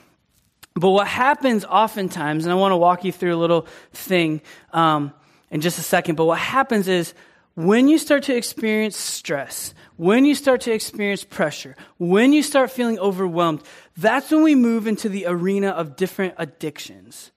But 0.74 0.90
what 0.90 1.06
happens 1.06 1.64
oftentimes, 1.64 2.44
and 2.44 2.52
I 2.52 2.54
want 2.54 2.72
to 2.72 2.76
walk 2.76 3.04
you 3.04 3.12
through 3.12 3.34
a 3.34 3.36
little 3.36 3.66
thing 3.92 4.40
um, 4.72 5.12
in 5.50 5.60
just 5.60 5.78
a 5.78 5.82
second, 5.82 6.16
but 6.16 6.24
what 6.24 6.38
happens 6.38 6.88
is 6.88 7.14
when 7.54 7.88
you 7.88 7.98
start 7.98 8.24
to 8.24 8.34
experience 8.34 8.96
stress, 8.96 9.74
when 9.96 10.24
you 10.24 10.34
start 10.34 10.62
to 10.62 10.72
experience 10.72 11.24
pressure, 11.24 11.76
when 11.98 12.32
you 12.32 12.42
start 12.42 12.70
feeling 12.70 12.98
overwhelmed, 12.98 13.62
that's 13.96 14.30
when 14.30 14.42
we 14.42 14.54
move 14.54 14.86
into 14.86 15.08
the 15.08 15.26
arena 15.26 15.68
of 15.68 15.96
different 15.96 16.34
addictions. 16.38 17.30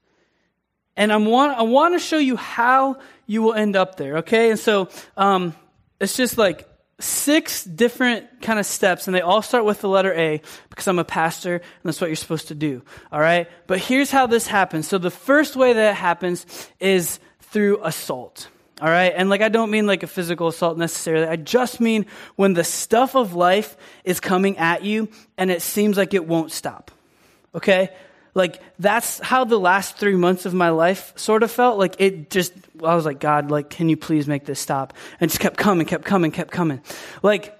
And 0.95 1.11
I 1.11 1.17
want, 1.17 1.57
I 1.57 1.63
want 1.63 1.95
to 1.95 1.99
show 1.99 2.17
you 2.17 2.37
how 2.37 2.99
you 3.25 3.41
will 3.41 3.53
end 3.53 3.75
up 3.75 3.97
there, 3.97 4.19
okay? 4.19 4.49
And 4.49 4.59
so 4.59 4.89
um, 5.17 5.53
it's 5.99 6.15
just 6.15 6.37
like 6.37 6.69
six 6.99 7.65
different 7.65 8.41
kind 8.41 8.57
of 8.57 8.65
steps, 8.65 9.07
and 9.07 9.13
they 9.13 9.19
all 9.19 9.41
start 9.41 9.65
with 9.65 9.81
the 9.81 9.89
letter 9.89 10.13
A 10.13 10.41
because 10.69 10.87
I'm 10.87 10.99
a 10.99 11.03
pastor, 11.03 11.55
and 11.55 11.63
that's 11.83 11.99
what 11.99 12.07
you're 12.07 12.15
supposed 12.15 12.47
to 12.47 12.55
do, 12.55 12.83
all 13.11 13.19
right? 13.19 13.49
But 13.67 13.79
here's 13.79 14.11
how 14.11 14.27
this 14.27 14.47
happens. 14.47 14.87
So 14.87 14.97
the 14.97 15.11
first 15.11 15.57
way 15.57 15.73
that 15.73 15.91
it 15.91 15.95
happens 15.95 16.45
is 16.79 17.19
through 17.41 17.83
assault. 17.83 18.47
All 18.81 18.89
right. 18.89 19.13
And 19.15 19.29
like, 19.29 19.41
I 19.41 19.49
don't 19.49 19.71
mean 19.71 19.87
like 19.87 20.03
a 20.03 20.07
physical 20.07 20.49
assault 20.49 20.77
necessarily. 20.77 21.27
I 21.27 21.37
just 21.37 21.79
mean 21.79 22.05
when 22.35 22.53
the 22.53 22.63
stuff 22.63 23.15
of 23.15 23.33
life 23.33 23.77
is 24.03 24.19
coming 24.19 24.57
at 24.57 24.83
you 24.83 25.09
and 25.37 25.49
it 25.49 25.61
seems 25.61 25.95
like 25.95 26.13
it 26.13 26.27
won't 26.27 26.51
stop. 26.51 26.91
Okay. 27.53 27.89
Like, 28.33 28.61
that's 28.79 29.19
how 29.19 29.45
the 29.45 29.57
last 29.57 29.95
three 29.95 30.17
months 30.17 30.45
of 30.45 30.53
my 30.53 30.69
life 30.71 31.13
sort 31.15 31.41
of 31.41 31.49
felt. 31.49 31.77
Like, 31.79 31.95
it 31.99 32.29
just, 32.29 32.51
I 32.83 32.93
was 32.93 33.05
like, 33.05 33.21
God, 33.21 33.49
like, 33.49 33.69
can 33.69 33.87
you 33.87 33.95
please 33.95 34.27
make 34.27 34.43
this 34.43 34.59
stop? 34.59 34.93
And 35.21 35.31
just 35.31 35.39
kept 35.39 35.55
coming, 35.55 35.87
kept 35.87 36.03
coming, 36.03 36.31
kept 36.31 36.51
coming. 36.51 36.81
Like, 37.23 37.57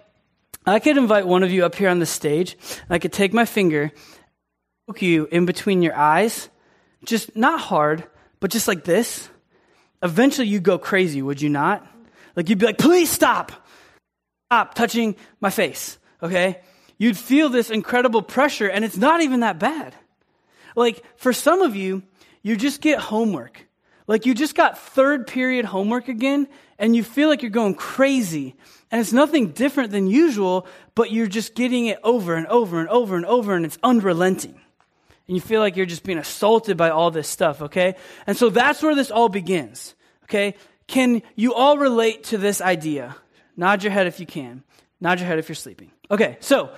I 0.65 0.79
could 0.79 0.97
invite 0.97 1.27
one 1.27 1.43
of 1.43 1.51
you 1.51 1.63
up 1.63 1.75
here 1.75 1.87
on 1.87 1.99
the 1.99 2.05
stage. 2.05 2.57
I 2.89 2.99
could 2.99 3.13
take 3.13 3.33
my 3.33 3.45
finger, 3.45 3.93
poke 4.85 5.01
you 5.01 5.29
in 5.31 5.45
between 5.45 5.81
your 5.81 5.95
eyes, 5.95 6.49
just 7.05 7.37
not 7.37 7.61
hard, 7.61 8.03
but 8.41 8.51
just 8.51 8.67
like 8.67 8.83
this 8.83 9.29
eventually 10.05 10.47
you'd 10.47 10.63
go 10.63 10.77
crazy, 10.77 11.21
would 11.21 11.41
you 11.41 11.49
not? 11.49 11.85
Like 12.35 12.49
you'd 12.49 12.59
be 12.59 12.65
like, 12.65 12.77
please 12.77 13.09
stop. 13.09 13.51
Stop 14.47 14.73
touching 14.73 15.15
my 15.41 15.49
face. 15.49 15.97
Okay? 16.21 16.61
You'd 16.97 17.17
feel 17.17 17.49
this 17.49 17.69
incredible 17.69 18.21
pressure 18.21 18.67
and 18.67 18.85
it's 18.85 18.97
not 18.97 19.21
even 19.21 19.41
that 19.41 19.59
bad. 19.59 19.95
Like 20.75 21.03
for 21.17 21.33
some 21.33 21.61
of 21.61 21.75
you, 21.75 22.03
you 22.41 22.55
just 22.55 22.81
get 22.81 22.99
homework. 22.99 23.65
Like 24.07 24.25
you 24.25 24.35
just 24.35 24.55
got 24.55 24.77
third 24.77 25.27
period 25.27 25.65
homework 25.65 26.07
again 26.07 26.47
and 26.77 26.95
you 26.95 27.03
feel 27.03 27.27
like 27.27 27.41
you're 27.41 27.49
going 27.49 27.75
crazy. 27.75 28.55
And 28.91 29.01
it's 29.01 29.13
nothing 29.13 29.49
different 29.49 29.91
than 29.91 30.07
usual, 30.07 30.67
but 30.93 31.11
you're 31.11 31.27
just 31.27 31.55
getting 31.55 31.87
it 31.87 31.99
over 32.03 32.35
and 32.35 32.47
over 32.47 32.79
and 32.79 32.87
over 32.89 33.15
and 33.15 33.25
over 33.25 33.55
and 33.55 33.65
it's 33.65 33.79
unrelenting. 33.81 34.59
And 35.27 35.35
you 35.35 35.41
feel 35.41 35.59
like 35.59 35.75
you're 35.75 35.85
just 35.85 36.03
being 36.03 36.17
assaulted 36.17 36.77
by 36.77 36.89
all 36.89 37.11
this 37.11 37.27
stuff, 37.27 37.63
okay? 37.63 37.95
And 38.27 38.37
so 38.37 38.49
that's 38.49 38.83
where 38.83 38.95
this 38.95 39.11
all 39.11 39.29
begins, 39.29 39.95
okay? 40.25 40.55
Can 40.87 41.23
you 41.35 41.53
all 41.53 41.77
relate 41.77 42.25
to 42.25 42.37
this 42.37 42.61
idea? 42.61 43.15
Nod 43.57 43.83
your 43.83 43.91
head 43.91 44.07
if 44.07 44.19
you 44.19 44.25
can. 44.25 44.63
Nod 45.01 45.19
your 45.19 45.27
head 45.27 45.39
if 45.39 45.49
you're 45.49 45.55
sleeping. 45.55 45.91
Okay, 46.11 46.37
so 46.39 46.69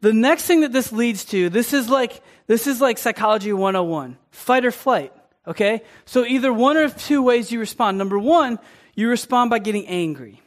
the 0.00 0.12
next 0.12 0.44
thing 0.44 0.62
that 0.62 0.72
this 0.72 0.92
leads 0.92 1.24
to, 1.26 1.48
this 1.48 1.72
is 1.72 1.88
like 1.88 2.20
this 2.46 2.66
is 2.66 2.80
like 2.80 2.98
psychology 2.98 3.52
101. 3.52 4.16
Fight 4.30 4.64
or 4.64 4.70
flight, 4.70 5.12
okay? 5.46 5.82
So 6.04 6.24
either 6.24 6.52
one 6.52 6.76
or 6.76 6.88
two 6.88 7.22
ways 7.22 7.50
you 7.50 7.58
respond. 7.60 7.98
Number 7.98 8.18
1, 8.18 8.58
you 8.94 9.08
respond 9.08 9.50
by 9.50 9.58
getting 9.58 9.86
angry. 9.86 10.42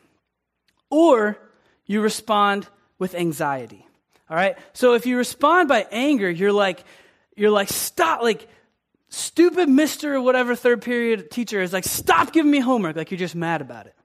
Or 0.89 1.37
you 1.85 2.01
respond 2.01 2.67
with 2.97 3.15
anxiety. 3.15 3.85
All 4.29 4.35
right? 4.35 4.57
So 4.73 4.93
if 4.93 5.05
you 5.05 5.17
respond 5.17 5.67
by 5.67 5.87
anger, 5.91 6.29
you're 6.29 6.51
like 6.51 6.83
you're 7.35 7.51
like 7.51 7.69
stop 7.69 8.21
like 8.21 8.47
stupid 9.09 9.69
Mr. 9.69 10.21
whatever 10.21 10.55
third 10.55 10.81
period 10.81 11.31
teacher 11.31 11.61
is 11.61 11.73
like 11.73 11.85
stop 11.85 12.31
giving 12.31 12.51
me 12.51 12.59
homework 12.59 12.95
like 12.95 13.11
you're 13.11 13.17
just 13.17 13.35
mad 13.35 13.61
about 13.61 13.87
it. 13.87 13.95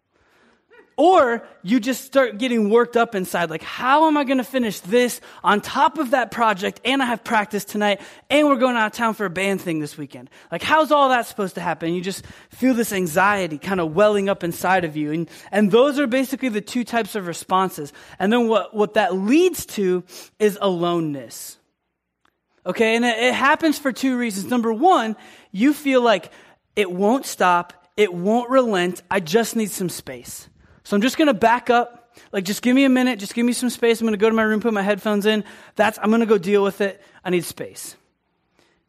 Or 0.96 1.44
you 1.62 1.80
just 1.80 2.04
start 2.04 2.38
getting 2.38 2.70
worked 2.70 2.96
up 2.96 3.16
inside, 3.16 3.50
like, 3.50 3.62
how 3.62 4.06
am 4.06 4.16
I 4.16 4.22
going 4.22 4.38
to 4.38 4.44
finish 4.44 4.78
this 4.80 5.20
on 5.42 5.60
top 5.60 5.98
of 5.98 6.10
that 6.10 6.30
project? 6.30 6.80
And 6.84 7.02
I 7.02 7.06
have 7.06 7.24
practice 7.24 7.64
tonight, 7.64 8.00
and 8.30 8.46
we're 8.46 8.56
going 8.56 8.76
out 8.76 8.86
of 8.86 8.92
town 8.92 9.14
for 9.14 9.26
a 9.26 9.30
band 9.30 9.60
thing 9.60 9.80
this 9.80 9.98
weekend. 9.98 10.30
Like, 10.52 10.62
how's 10.62 10.92
all 10.92 11.08
that 11.08 11.26
supposed 11.26 11.56
to 11.56 11.60
happen? 11.60 11.94
You 11.94 12.00
just 12.00 12.24
feel 12.50 12.74
this 12.74 12.92
anxiety 12.92 13.58
kind 13.58 13.80
of 13.80 13.94
welling 13.94 14.28
up 14.28 14.44
inside 14.44 14.84
of 14.84 14.96
you. 14.96 15.10
And, 15.10 15.30
and 15.50 15.70
those 15.70 15.98
are 15.98 16.06
basically 16.06 16.48
the 16.48 16.60
two 16.60 16.84
types 16.84 17.16
of 17.16 17.26
responses. 17.26 17.92
And 18.20 18.32
then 18.32 18.46
what, 18.46 18.72
what 18.72 18.94
that 18.94 19.16
leads 19.16 19.66
to 19.66 20.04
is 20.38 20.56
aloneness. 20.60 21.58
Okay, 22.66 22.94
and 22.94 23.04
it, 23.04 23.18
it 23.18 23.34
happens 23.34 23.78
for 23.78 23.92
two 23.92 24.16
reasons. 24.16 24.46
Number 24.46 24.72
one, 24.72 25.16
you 25.50 25.74
feel 25.74 26.02
like 26.02 26.30
it 26.76 26.90
won't 26.90 27.26
stop, 27.26 27.72
it 27.96 28.14
won't 28.14 28.48
relent, 28.48 29.02
I 29.10 29.20
just 29.20 29.56
need 29.56 29.70
some 29.70 29.88
space. 29.88 30.48
So 30.84 30.94
I'm 30.94 31.02
just 31.02 31.16
going 31.16 31.28
to 31.28 31.34
back 31.34 31.70
up. 31.70 32.12
Like, 32.30 32.44
just 32.44 32.62
give 32.62 32.74
me 32.74 32.84
a 32.84 32.88
minute. 32.88 33.18
Just 33.18 33.34
give 33.34 33.44
me 33.44 33.52
some 33.52 33.70
space. 33.70 34.00
I'm 34.00 34.06
going 34.06 34.12
to 34.12 34.18
go 34.18 34.28
to 34.28 34.36
my 34.36 34.42
room, 34.42 34.60
put 34.60 34.72
my 34.72 34.82
headphones 34.82 35.26
in. 35.26 35.44
That's, 35.74 35.98
I'm 36.00 36.10
going 36.10 36.20
to 36.20 36.26
go 36.26 36.38
deal 36.38 36.62
with 36.62 36.80
it. 36.80 37.02
I 37.24 37.30
need 37.30 37.44
space. 37.44 37.96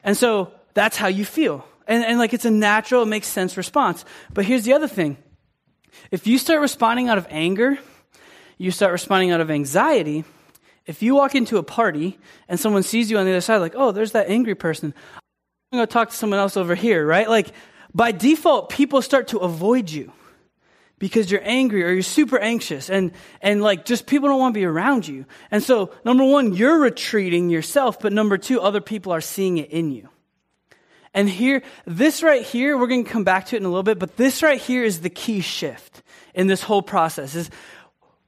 And 0.04 0.16
so 0.16 0.52
that's 0.74 0.98
how 0.98 1.08
you 1.08 1.26
feel. 1.26 1.66
And, 1.88 2.04
and 2.04 2.20
like, 2.20 2.34
it's 2.34 2.46
a 2.46 2.52
natural, 2.52 3.04
it 3.04 3.08
makes 3.08 3.28
sense 3.28 3.58
response. 3.58 4.06
But 4.34 4.46
here's 4.46 4.64
the 4.64 4.74
other 4.74 4.88
thing. 4.88 5.18
If 6.12 6.28
you 6.28 6.38
start 6.38 6.62
responding 6.62 7.10
out 7.10 7.18
of 7.18 7.26
anger, 7.30 7.80
you 8.58 8.72
start 8.72 8.92
responding 8.92 9.32
out 9.32 9.42
of 9.42 9.50
anxiety. 9.50 10.26
If 10.86 11.02
you 11.02 11.16
walk 11.16 11.34
into 11.34 11.58
a 11.58 11.64
party 11.64 12.20
and 12.48 12.60
someone 12.60 12.84
sees 12.84 13.10
you 13.10 13.18
on 13.18 13.26
the 13.26 13.32
other 13.32 13.42
side, 13.42 13.58
like, 13.58 13.74
oh, 13.76 13.92
there's 13.92 14.12
that 14.12 14.30
angry 14.30 14.56
person. 14.56 14.94
I'm 15.72 15.78
going 15.80 15.88
to 15.88 15.92
talk 15.92 16.10
to 16.10 16.16
someone 16.16 16.40
else 16.40 16.58
over 16.58 16.76
here, 16.76 17.06
right? 17.06 17.30
Like, 17.30 17.52
by 17.94 18.12
default, 18.12 18.70
people 18.70 19.02
start 19.02 19.30
to 19.30 19.40
avoid 19.40 19.90
you 19.90 20.12
because 21.00 21.30
you're 21.30 21.42
angry 21.44 21.84
or 21.84 21.92
you're 21.92 22.04
super 22.04 22.40
anxious 22.40 22.90
and, 22.90 23.12
and 23.42 23.62
like 23.62 23.86
just 23.86 24.06
people 24.08 24.30
don't 24.30 24.40
want 24.40 24.54
to 24.54 24.60
be 24.60 24.66
around 24.66 25.08
you. 25.08 25.26
And 25.52 25.62
so, 25.62 25.92
number 26.06 26.24
one, 26.24 26.54
you're 26.54 26.80
retreating 26.80 27.50
yourself, 27.50 28.00
but 28.00 28.14
number 28.14 28.38
two, 28.38 28.62
other 28.62 28.82
people 28.82 29.12
are 29.12 29.22
seeing 29.22 29.58
it 29.58 29.70
in 29.72 29.92
you. 29.92 30.10
And 31.14 31.30
here, 31.30 31.64
this 31.86 32.24
right 32.24 32.42
here, 32.42 32.78
we're 32.78 32.88
going 32.88 33.06
to 33.06 33.10
come 33.10 33.24
back 33.24 33.46
to 33.48 33.56
it 33.56 33.60
in 33.60 33.66
a 33.66 33.70
little 33.70 33.84
bit, 33.84 34.00
but 34.00 34.18
this 34.18 34.44
right 34.44 34.60
here 34.60 34.84
is 34.84 35.00
the 35.00 35.10
key 35.10 35.42
shift 35.42 36.04
in 36.34 36.48
this 36.48 36.62
whole 36.62 36.82
process. 36.82 37.36
Is 37.36 37.50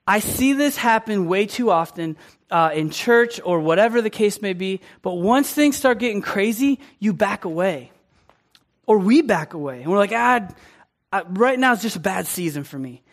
I 0.07 0.19
see 0.19 0.53
this 0.53 0.77
happen 0.77 1.27
way 1.27 1.45
too 1.47 1.69
often 1.69 2.15
uh, 2.49 2.71
in 2.73 2.89
church 2.89 3.41
or 3.43 3.59
whatever 3.59 4.01
the 4.01 4.09
case 4.09 4.41
may 4.41 4.53
be, 4.53 4.79
but 5.01 5.15
once 5.15 5.51
things 5.51 5.75
start 5.75 5.99
getting 5.99 6.21
crazy, 6.21 6.79
you 6.99 7.13
back 7.13 7.43
away. 7.43 7.91
Or 8.85 8.97
we 8.97 9.21
back 9.21 9.53
away. 9.53 9.81
And 9.81 9.91
we're 9.91 9.97
like, 9.97 10.13
ah, 10.13 10.47
I, 11.11 11.23
right 11.23 11.57
now 11.57 11.73
it's 11.73 11.81
just 11.81 11.95
a 11.95 12.01
bad 12.01 12.27
season 12.27 12.63
for 12.63 12.77
me. 12.77 13.03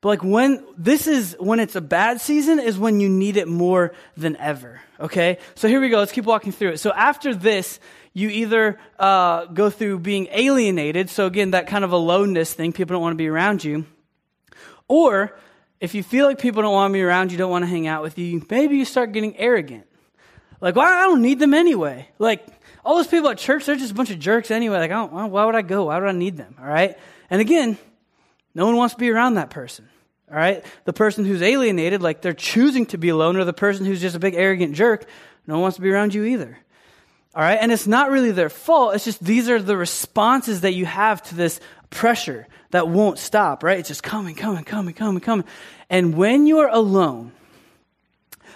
But 0.00 0.08
like 0.10 0.22
when 0.22 0.62
this 0.76 1.06
is 1.06 1.34
when 1.40 1.60
it's 1.60 1.76
a 1.76 1.80
bad 1.80 2.20
season 2.20 2.58
is 2.58 2.78
when 2.78 3.00
you 3.00 3.08
need 3.08 3.38
it 3.38 3.48
more 3.48 3.94
than 4.16 4.36
ever. 4.36 4.80
Okay, 5.00 5.38
so 5.54 5.66
here 5.66 5.80
we 5.80 5.88
go. 5.88 5.98
Let's 5.98 6.12
keep 6.12 6.26
walking 6.26 6.52
through 6.52 6.72
it. 6.72 6.78
So 6.78 6.92
after 6.92 7.34
this, 7.34 7.80
you 8.12 8.28
either 8.28 8.78
uh, 8.98 9.46
go 9.46 9.70
through 9.70 10.00
being 10.00 10.28
alienated. 10.30 11.08
So 11.08 11.26
again, 11.26 11.52
that 11.52 11.68
kind 11.68 11.84
of 11.84 11.92
aloneness 11.92 12.52
thing. 12.52 12.72
People 12.72 12.94
don't 12.94 13.02
want 13.02 13.14
to 13.14 13.16
be 13.16 13.28
around 13.28 13.64
you. 13.64 13.86
Or 14.88 15.38
if 15.80 15.94
you 15.94 16.02
feel 16.02 16.26
like 16.26 16.38
people 16.38 16.62
don't 16.62 16.72
want 16.72 16.90
to 16.90 16.92
be 16.92 17.02
around 17.02 17.32
you, 17.32 17.38
don't 17.38 17.50
want 17.50 17.62
to 17.62 17.70
hang 17.70 17.86
out 17.86 18.02
with 18.02 18.18
you, 18.18 18.44
maybe 18.50 18.76
you 18.76 18.84
start 18.84 19.12
getting 19.12 19.36
arrogant. 19.36 19.86
Like, 20.60 20.76
well, 20.76 20.86
I 20.86 21.04
don't 21.04 21.22
need 21.22 21.38
them 21.38 21.54
anyway. 21.54 22.08
Like 22.18 22.46
all 22.84 22.96
those 22.96 23.06
people 23.06 23.30
at 23.30 23.38
church, 23.38 23.66
they're 23.66 23.76
just 23.76 23.92
a 23.92 23.94
bunch 23.94 24.10
of 24.10 24.18
jerks 24.18 24.50
anyway. 24.50 24.78
Like, 24.78 24.90
I 24.90 24.94
don't, 24.94 25.30
why 25.30 25.44
would 25.44 25.54
I 25.54 25.62
go? 25.62 25.84
Why 25.84 25.98
would 25.98 26.08
I 26.08 26.12
need 26.12 26.36
them? 26.36 26.56
All 26.60 26.66
right. 26.66 26.98
And 27.30 27.40
again, 27.40 27.78
no 28.54 28.66
one 28.66 28.76
wants 28.76 28.94
to 28.94 29.00
be 29.00 29.10
around 29.10 29.34
that 29.34 29.50
person. 29.50 29.88
All 30.30 30.36
right? 30.36 30.64
The 30.84 30.92
person 30.92 31.24
who's 31.24 31.42
alienated, 31.42 32.02
like 32.02 32.20
they're 32.20 32.32
choosing 32.32 32.86
to 32.86 32.98
be 32.98 33.08
alone, 33.08 33.36
or 33.36 33.44
the 33.44 33.52
person 33.52 33.86
who's 33.86 34.00
just 34.00 34.16
a 34.16 34.18
big 34.20 34.34
arrogant 34.34 34.74
jerk, 34.74 35.06
no 35.46 35.54
one 35.54 35.62
wants 35.62 35.76
to 35.76 35.82
be 35.82 35.90
around 35.90 36.14
you 36.14 36.24
either. 36.24 36.58
All 37.34 37.42
right? 37.42 37.58
And 37.60 37.72
it's 37.72 37.86
not 37.86 38.10
really 38.10 38.30
their 38.30 38.50
fault. 38.50 38.94
It's 38.94 39.04
just 39.04 39.24
these 39.24 39.48
are 39.48 39.60
the 39.60 39.76
responses 39.76 40.60
that 40.62 40.74
you 40.74 40.86
have 40.86 41.22
to 41.24 41.34
this 41.34 41.60
pressure 41.90 42.46
that 42.70 42.88
won't 42.88 43.18
stop, 43.18 43.62
right? 43.62 43.78
It's 43.78 43.88
just 43.88 44.02
coming, 44.02 44.34
coming, 44.34 44.64
coming, 44.64 44.94
coming, 44.94 45.20
coming. 45.20 45.46
And 45.88 46.16
when 46.16 46.46
you're 46.46 46.68
alone, 46.68 47.32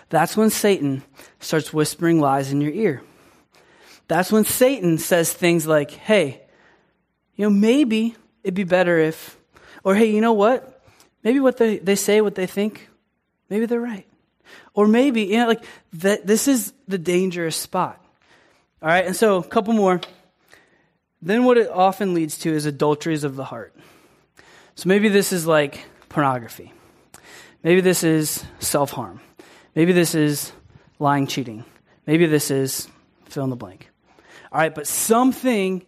that's 0.08 0.36
when 0.36 0.50
Satan 0.50 1.02
starts 1.38 1.72
whispering 1.72 2.20
lies 2.20 2.50
in 2.50 2.60
your 2.60 2.72
ear. 2.72 3.02
That's 4.09 4.33
when 4.33 4.44
Satan 4.44 4.99
says 4.99 5.33
things 5.33 5.66
like, 5.66 5.90
hey, 5.90 6.42
you 7.37 7.44
know, 7.44 7.51
maybe 7.51 8.16
it'd 8.42 8.55
be 8.55 8.64
better 8.64 8.99
if, 8.99 9.38
or 9.85 9.94
hey, 9.94 10.11
you 10.11 10.21
know 10.21 10.33
what? 10.33 10.83
Maybe 11.23 11.40
what 11.40 11.59
they, 11.59 11.79
they 11.79 11.94
say, 11.94 12.21
what 12.21 12.35
they 12.35 12.47
think, 12.47 12.88
maybe 13.51 13.66
they're 13.66 13.81
right. 13.81 14.07
Or 14.75 14.88
maybe, 14.88 15.25
you 15.25 15.37
know, 15.37 15.47
like 15.47 15.62
that, 15.94 16.27
this 16.27 16.49
is 16.49 16.73
the 16.88 16.99
dangerous 16.99 17.57
spot. 17.57 18.03
All 18.81 18.88
right, 18.88 19.05
and 19.05 19.14
so 19.14 19.37
a 19.37 19.42
couple 19.42 19.75
more. 19.75 20.01
Then 21.21 21.44
what 21.44 21.59
it 21.59 21.68
often 21.68 22.14
leads 22.14 22.38
to 22.38 22.53
is 22.53 22.64
adulteries 22.64 23.25
of 23.25 23.37
the 23.37 23.44
heart. 23.44 23.75
So 24.77 24.88
maybe 24.88 25.09
this 25.09 25.33
is 25.33 25.47
like 25.47 25.85
pornography. 26.09 26.73
Maybe 27.64 27.81
this 27.81 28.05
is 28.05 28.44
self 28.61 28.92
harm. 28.92 29.21
Maybe 29.75 29.92
this 29.92 30.14
is 30.14 30.53
lying, 30.99 31.27
cheating. 31.27 31.64
Maybe 32.07 32.27
this 32.27 32.51
is 32.51 32.88
fill 33.27 33.44
in 33.44 33.51
the 33.51 33.57
blank. 33.57 33.90
All 34.52 34.58
right, 34.58 34.74
but 34.74 34.87
something 34.87 35.84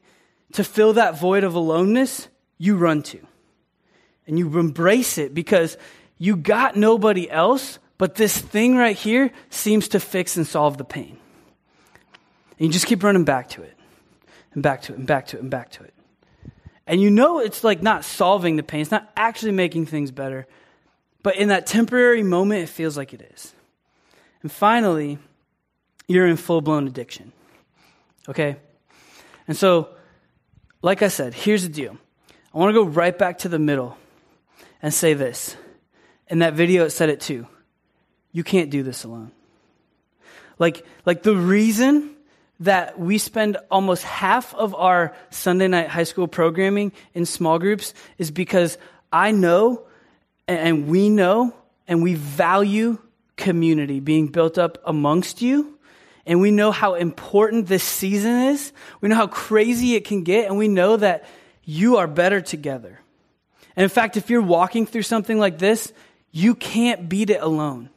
to 0.52 0.64
fill 0.64 0.94
that 0.94 1.18
void 1.18 1.44
of 1.44 1.54
aloneness, 1.54 2.28
you 2.58 2.76
run 2.76 3.02
to. 3.04 3.20
And 4.26 4.38
you 4.38 4.58
embrace 4.58 5.18
it 5.18 5.34
because 5.34 5.76
you 6.18 6.36
got 6.36 6.76
nobody 6.76 7.30
else, 7.30 7.78
but 7.98 8.14
this 8.14 8.36
thing 8.36 8.76
right 8.76 8.96
here 8.96 9.30
seems 9.48 9.88
to 9.88 10.00
fix 10.00 10.36
and 10.36 10.46
solve 10.46 10.78
the 10.78 10.84
pain. 10.84 11.18
And 12.58 12.66
you 12.66 12.72
just 12.72 12.86
keep 12.86 13.02
running 13.02 13.24
back 13.24 13.48
to 13.50 13.62
it, 13.62 13.76
and 14.52 14.62
back 14.62 14.82
to 14.82 14.92
it, 14.92 14.98
and 14.98 15.06
back 15.06 15.28
to 15.28 15.38
it, 15.38 15.42
and 15.42 15.50
back 15.50 15.70
to 15.70 15.84
it. 15.84 15.94
And 16.86 17.00
you 17.00 17.10
know 17.10 17.38
it's 17.40 17.64
like 17.64 17.82
not 17.82 18.04
solving 18.04 18.56
the 18.56 18.62
pain, 18.62 18.82
it's 18.82 18.90
not 18.90 19.10
actually 19.16 19.52
making 19.52 19.86
things 19.86 20.10
better, 20.10 20.46
but 21.22 21.36
in 21.36 21.48
that 21.48 21.66
temporary 21.66 22.22
moment, 22.22 22.62
it 22.62 22.68
feels 22.68 22.96
like 22.96 23.14
it 23.14 23.22
is. 23.34 23.54
And 24.42 24.50
finally, 24.50 25.18
you're 26.08 26.26
in 26.26 26.36
full 26.36 26.60
blown 26.60 26.86
addiction. 26.86 27.32
Okay? 28.28 28.56
And 29.48 29.56
so 29.56 29.90
like 30.82 31.02
I 31.02 31.08
said, 31.08 31.34
here's 31.34 31.62
the 31.62 31.68
deal. 31.68 31.96
I 32.54 32.58
want 32.58 32.70
to 32.70 32.84
go 32.84 32.84
right 32.84 33.16
back 33.16 33.38
to 33.38 33.48
the 33.48 33.58
middle 33.58 33.96
and 34.82 34.92
say 34.92 35.14
this. 35.14 35.56
In 36.28 36.38
that 36.40 36.54
video, 36.54 36.84
it 36.84 36.90
said 36.90 37.08
it 37.10 37.20
too. 37.20 37.46
You 38.32 38.44
can't 38.44 38.70
do 38.70 38.82
this 38.82 39.04
alone. 39.04 39.32
Like, 40.58 40.86
like 41.04 41.22
the 41.22 41.36
reason 41.36 42.14
that 42.60 42.98
we 42.98 43.18
spend 43.18 43.56
almost 43.70 44.02
half 44.04 44.54
of 44.54 44.74
our 44.74 45.14
Sunday 45.30 45.68
night 45.68 45.88
high 45.88 46.04
school 46.04 46.28
programming 46.28 46.92
in 47.14 47.26
small 47.26 47.58
groups 47.58 47.94
is 48.18 48.30
because 48.30 48.78
I 49.12 49.32
know 49.32 49.86
and 50.46 50.88
we 50.88 51.08
know 51.08 51.54
and 51.88 52.02
we 52.02 52.14
value 52.14 52.98
community 53.36 54.00
being 54.00 54.28
built 54.28 54.58
up 54.58 54.78
amongst 54.84 55.40
you 55.40 55.78
and 56.26 56.40
we 56.40 56.50
know 56.50 56.70
how 56.70 56.94
important 56.94 57.66
this 57.66 57.82
season 57.82 58.48
is. 58.48 58.72
We 59.00 59.08
know 59.08 59.16
how 59.16 59.26
crazy 59.26 59.94
it 59.94 60.04
can 60.04 60.22
get, 60.22 60.46
and 60.46 60.58
we 60.58 60.68
know 60.68 60.96
that 60.96 61.24
you 61.64 61.96
are 61.96 62.06
better 62.06 62.40
together. 62.40 63.00
And 63.76 63.84
in 63.84 63.88
fact, 63.88 64.16
if 64.16 64.30
you're 64.30 64.42
walking 64.42 64.86
through 64.86 65.02
something 65.02 65.38
like 65.38 65.58
this, 65.58 65.92
you 66.32 66.54
can't 66.54 67.08
beat 67.08 67.30
it 67.30 67.40
alone. 67.40 67.90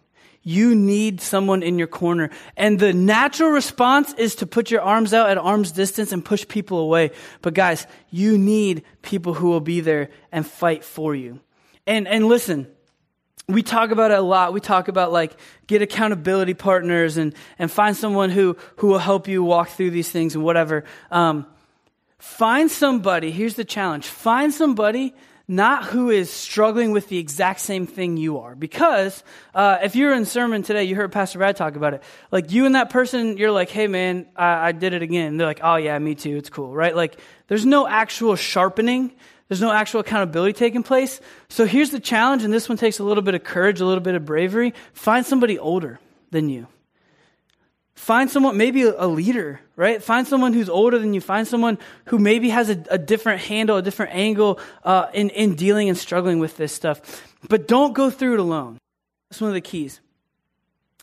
you 0.44 0.76
need 0.76 1.22
someone 1.22 1.64
in 1.64 1.80
your 1.80 1.88
corner. 1.88 2.30
And 2.58 2.78
the 2.78 2.94
natural 2.94 3.52
response 3.52 4.14
is 4.14 4.36
to 4.36 4.46
put 4.46 4.70
your 4.70 4.82
arms 4.82 5.14
out 5.14 5.30
at 5.30 5.38
arm's 5.38 5.72
distance 5.72 6.12
and 6.12 6.24
push 6.24 6.46
people 6.48 6.80
away. 6.80 7.12
But 7.42 7.54
guys, 7.54 7.88
you 8.10 8.38
need 8.38 8.84
people 9.02 9.34
who 9.34 9.48
will 9.48 9.62
be 9.62 9.80
there 9.80 10.10
and 10.32 10.46
fight 10.46 10.84
for 10.84 11.16
you. 11.16 11.40
And, 11.88 12.08
and 12.08 12.28
listen, 12.28 12.68
we 13.48 13.62
talk 13.62 13.92
about 13.92 14.12
it 14.12 14.18
a 14.18 14.22
lot. 14.22 14.54
We 14.54 14.60
talk 14.62 14.88
about 14.88 15.12
like 15.12 15.36
get 15.68 15.82
accountability 15.82 16.54
partners 16.54 17.18
and, 17.18 17.36
and 17.60 17.70
find 17.70 17.96
someone 17.96 18.30
who, 18.30 18.58
who 18.78 18.88
will 18.88 19.00
help 19.00 19.28
you 19.28 19.44
walk 19.44 19.70
through 19.70 19.92
these 19.92 20.10
things 20.10 20.36
and 20.36 20.44
whatever. 20.44 20.86
Um, 21.12 21.46
find 22.20 22.72
somebody, 22.72 23.32
here's 23.32 23.56
the 23.56 23.66
challenge. 23.66 24.08
Find 24.08 24.54
somebody 24.54 25.14
not 25.46 25.84
who 25.84 26.10
is 26.10 26.30
struggling 26.32 26.94
with 26.94 27.10
the 27.10 27.18
exact 27.18 27.60
same 27.60 27.86
thing 27.86 28.16
you 28.16 28.40
are. 28.40 28.56
Because 28.56 29.24
uh, 29.54 29.80
if 29.84 29.96
you're 29.96 30.14
in 30.14 30.26
sermon 30.26 30.64
today, 30.64 30.86
you 30.86 30.96
heard 30.96 31.12
Pastor 31.12 31.38
Brad 31.38 31.58
talk 31.58 31.76
about 31.76 31.94
it. 31.94 32.04
Like 32.32 32.52
you 32.52 32.66
and 32.66 32.76
that 32.76 32.90
person, 32.90 33.36
you're 33.36 33.52
like, 33.52 33.70
hey 33.70 33.88
man, 33.88 34.26
I, 34.38 34.70
I 34.70 34.72
did 34.72 34.94
it 34.94 35.02
again. 35.02 35.28
And 35.28 35.40
they're 35.40 35.48
like, 35.48 35.60
oh 35.62 35.76
yeah, 35.76 36.00
me 36.00 36.16
too. 36.16 36.38
It's 36.38 36.50
cool, 36.50 36.74
right? 36.74 36.96
Like 36.96 37.20
there's 37.48 37.66
no 37.66 37.86
actual 37.86 38.38
sharpening. 38.38 39.14
There's 39.48 39.62
no 39.62 39.72
actual 39.72 40.00
accountability 40.00 40.54
taking 40.54 40.84
place. 40.84 41.20
So 41.50 41.66
here's 41.66 41.92
the 41.92 42.00
challenge, 42.00 42.44
and 42.44 42.54
this 42.54 42.70
one 42.70 42.78
takes 42.78 43.00
a 43.00 43.04
little 43.04 43.24
bit 43.24 43.36
of 43.36 43.44
courage, 43.44 43.82
a 43.82 43.86
little 43.86 44.04
bit 44.04 44.16
of 44.16 44.26
bravery. 44.26 44.74
Find 44.94 45.26
somebody 45.26 45.60
older 45.60 46.00
than 46.32 46.50
you. 46.50 46.68
Find 47.96 48.30
someone, 48.30 48.58
maybe 48.58 48.84
a 48.84 49.06
leader, 49.06 49.62
right? 49.76 50.02
Find 50.02 50.28
someone 50.28 50.54
who's 50.54 50.70
older 50.70 50.98
than 50.98 51.14
you. 51.14 51.22
Find 51.22 51.48
someone 51.48 51.78
who 52.06 52.18
maybe 52.18 52.50
has 52.50 52.70
a, 52.70 52.84
a 52.90 52.98
different 52.98 53.42
handle, 53.42 53.78
a 53.78 53.82
different 53.82 54.16
angle 54.16 54.60
uh, 54.84 55.08
in, 55.14 55.30
in 55.30 55.56
dealing 55.56 55.90
and 55.90 55.98
struggling 55.98 56.40
with 56.40 56.58
this 56.58 56.74
stuff. 56.74 57.24
But 57.48 57.68
don't 57.68 57.94
go 57.94 58.10
through 58.10 58.34
it 58.36 58.40
alone. 58.40 58.80
That's 59.30 59.42
one 59.42 59.52
of 59.52 59.54
the 59.54 59.62
keys. 59.62 60.00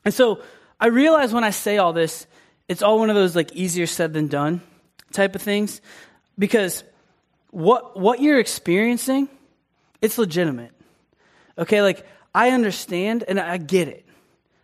And 0.05 0.13
so 0.13 0.43
I 0.81 0.89
realize 0.89 1.33
when 1.33 1.45
I 1.45 1.51
say 1.51 1.79
all 1.79 1.93
this, 1.93 2.27
it's 2.69 2.83
all 2.83 2.99
one 2.99 3.11
of 3.11 3.17
those 3.17 3.37
like 3.37 3.53
easier 3.53 3.87
said 3.87 4.13
than 4.13 4.27
done 4.27 4.61
type 5.13 5.35
of 5.35 5.43
things 5.43 5.81
because 6.39 6.85
what, 7.51 7.99
what 7.99 8.21
you're 8.21 8.39
experiencing, 8.39 9.29
it's 10.01 10.19
legitimate. 10.19 10.73
Okay, 11.59 11.83
like 11.83 12.07
I 12.35 12.51
understand 12.51 13.25
and 13.27 13.39
I 13.39 13.59
get 13.59 13.89
it. 13.89 14.07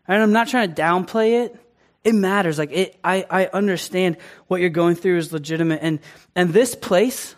And 0.09 0.23
I'm 0.23 0.33
not 0.33 0.49
trying 0.49 0.73
to 0.73 0.83
downplay 0.83 1.45
it 1.45 1.57
it 2.07 2.15
matters. 2.15 2.57
Like 2.57 2.71
it, 2.71 2.97
I, 3.03 3.27
I 3.29 3.47
understand 3.47 4.19
what 4.47 4.61
you're 4.61 4.71
going 4.71 4.95
through 4.95 5.19
is 5.19 5.33
legitimate. 5.33 5.81
And, 5.83 5.99
and 6.37 6.53
this 6.53 6.77
place, 6.77 7.35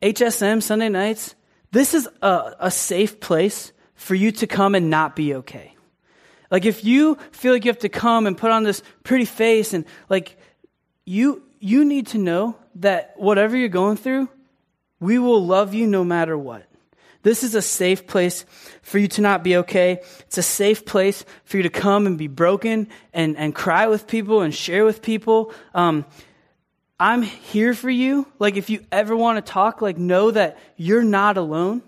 HSM 0.00 0.62
Sunday 0.62 0.88
nights, 0.88 1.34
this 1.72 1.92
is 1.92 2.08
a, 2.22 2.54
a 2.58 2.70
safe 2.70 3.20
place 3.20 3.72
for 3.94 4.14
you 4.14 4.32
to 4.32 4.46
come 4.46 4.74
and 4.74 4.88
not 4.88 5.14
be 5.14 5.34
okay. 5.34 5.74
Like 6.50 6.64
if 6.64 6.86
you 6.86 7.18
feel 7.32 7.52
like 7.52 7.66
you 7.66 7.68
have 7.68 7.80
to 7.80 7.90
come 7.90 8.26
and 8.26 8.38
put 8.38 8.50
on 8.50 8.62
this 8.62 8.82
pretty 9.04 9.26
face 9.26 9.74
and 9.74 9.84
like 10.08 10.38
you, 11.04 11.42
you 11.60 11.84
need 11.84 12.06
to 12.08 12.18
know 12.18 12.56
that 12.76 13.12
whatever 13.16 13.58
you're 13.58 13.68
going 13.68 13.98
through, 13.98 14.30
we 15.00 15.18
will 15.18 15.44
love 15.44 15.74
you 15.74 15.86
no 15.86 16.04
matter 16.04 16.36
what. 16.36 16.64
This 17.22 17.42
is 17.42 17.56
a 17.56 17.62
safe 17.62 18.06
place 18.06 18.44
for 18.82 18.98
you 18.98 19.08
to 19.08 19.20
not 19.20 19.42
be 19.42 19.56
okay. 19.56 20.00
It's 20.20 20.38
a 20.38 20.42
safe 20.42 20.84
place 20.84 21.24
for 21.44 21.56
you 21.56 21.64
to 21.64 21.70
come 21.70 22.06
and 22.06 22.16
be 22.16 22.28
broken 22.28 22.88
and, 23.12 23.36
and 23.36 23.52
cry 23.52 23.88
with 23.88 24.06
people 24.06 24.42
and 24.42 24.54
share 24.54 24.84
with 24.84 25.02
people. 25.02 25.52
Um, 25.74 26.04
I'm 27.00 27.22
here 27.22 27.74
for 27.74 27.90
you. 27.90 28.26
Like, 28.38 28.56
if 28.56 28.70
you 28.70 28.84
ever 28.92 29.16
want 29.16 29.44
to 29.44 29.52
talk, 29.52 29.82
like, 29.82 29.98
know 29.98 30.30
that 30.30 30.56
you're 30.76 31.02
not 31.02 31.36
alone. 31.36 31.82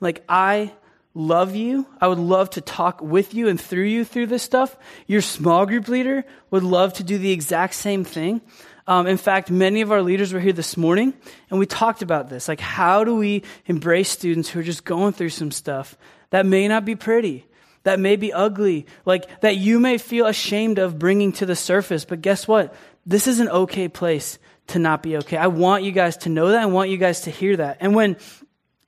Like, 0.00 0.24
I 0.28 0.72
love 1.14 1.56
you. 1.56 1.86
I 2.00 2.06
would 2.06 2.18
love 2.18 2.50
to 2.50 2.60
talk 2.60 3.00
with 3.00 3.34
you 3.34 3.48
and 3.48 3.60
through 3.60 3.84
you 3.84 4.04
through 4.04 4.26
this 4.26 4.42
stuff. 4.42 4.76
Your 5.06 5.20
small 5.20 5.66
group 5.66 5.88
leader 5.88 6.24
would 6.50 6.62
love 6.62 6.92
to 6.94 7.02
do 7.02 7.18
the 7.18 7.32
exact 7.32 7.74
same 7.74 8.04
thing. 8.04 8.40
Um, 8.86 9.06
in 9.06 9.16
fact, 9.16 9.50
many 9.50 9.80
of 9.80 9.90
our 9.90 10.02
leaders 10.02 10.32
were 10.32 10.40
here 10.40 10.52
this 10.52 10.76
morning, 10.76 11.12
and 11.50 11.58
we 11.58 11.66
talked 11.66 12.02
about 12.02 12.28
this. 12.28 12.46
Like, 12.46 12.60
how 12.60 13.02
do 13.02 13.16
we 13.16 13.42
embrace 13.66 14.08
students 14.08 14.48
who 14.48 14.60
are 14.60 14.64
just 14.64 14.84
going 14.84 15.12
through 15.12 15.30
some 15.30 15.50
stuff 15.50 15.96
that 16.30 16.46
may 16.46 16.68
not 16.68 16.84
be 16.84 16.94
pretty, 16.94 17.46
that 17.82 17.98
may 17.98 18.16
be 18.16 18.32
ugly, 18.32 18.86
like 19.04 19.40
that 19.40 19.56
you 19.56 19.80
may 19.80 19.98
feel 19.98 20.26
ashamed 20.26 20.78
of 20.78 20.98
bringing 20.98 21.32
to 21.32 21.46
the 21.46 21.56
surface? 21.56 22.04
But 22.04 22.22
guess 22.22 22.46
what? 22.46 22.74
This 23.04 23.26
is 23.26 23.40
an 23.40 23.48
okay 23.48 23.88
place 23.88 24.38
to 24.68 24.78
not 24.78 25.02
be 25.02 25.16
okay. 25.18 25.36
I 25.36 25.48
want 25.48 25.84
you 25.84 25.92
guys 25.92 26.16
to 26.18 26.28
know 26.28 26.48
that. 26.48 26.62
I 26.62 26.66
want 26.66 26.90
you 26.90 26.96
guys 26.96 27.22
to 27.22 27.30
hear 27.30 27.56
that. 27.56 27.78
And 27.80 27.94
when 27.94 28.16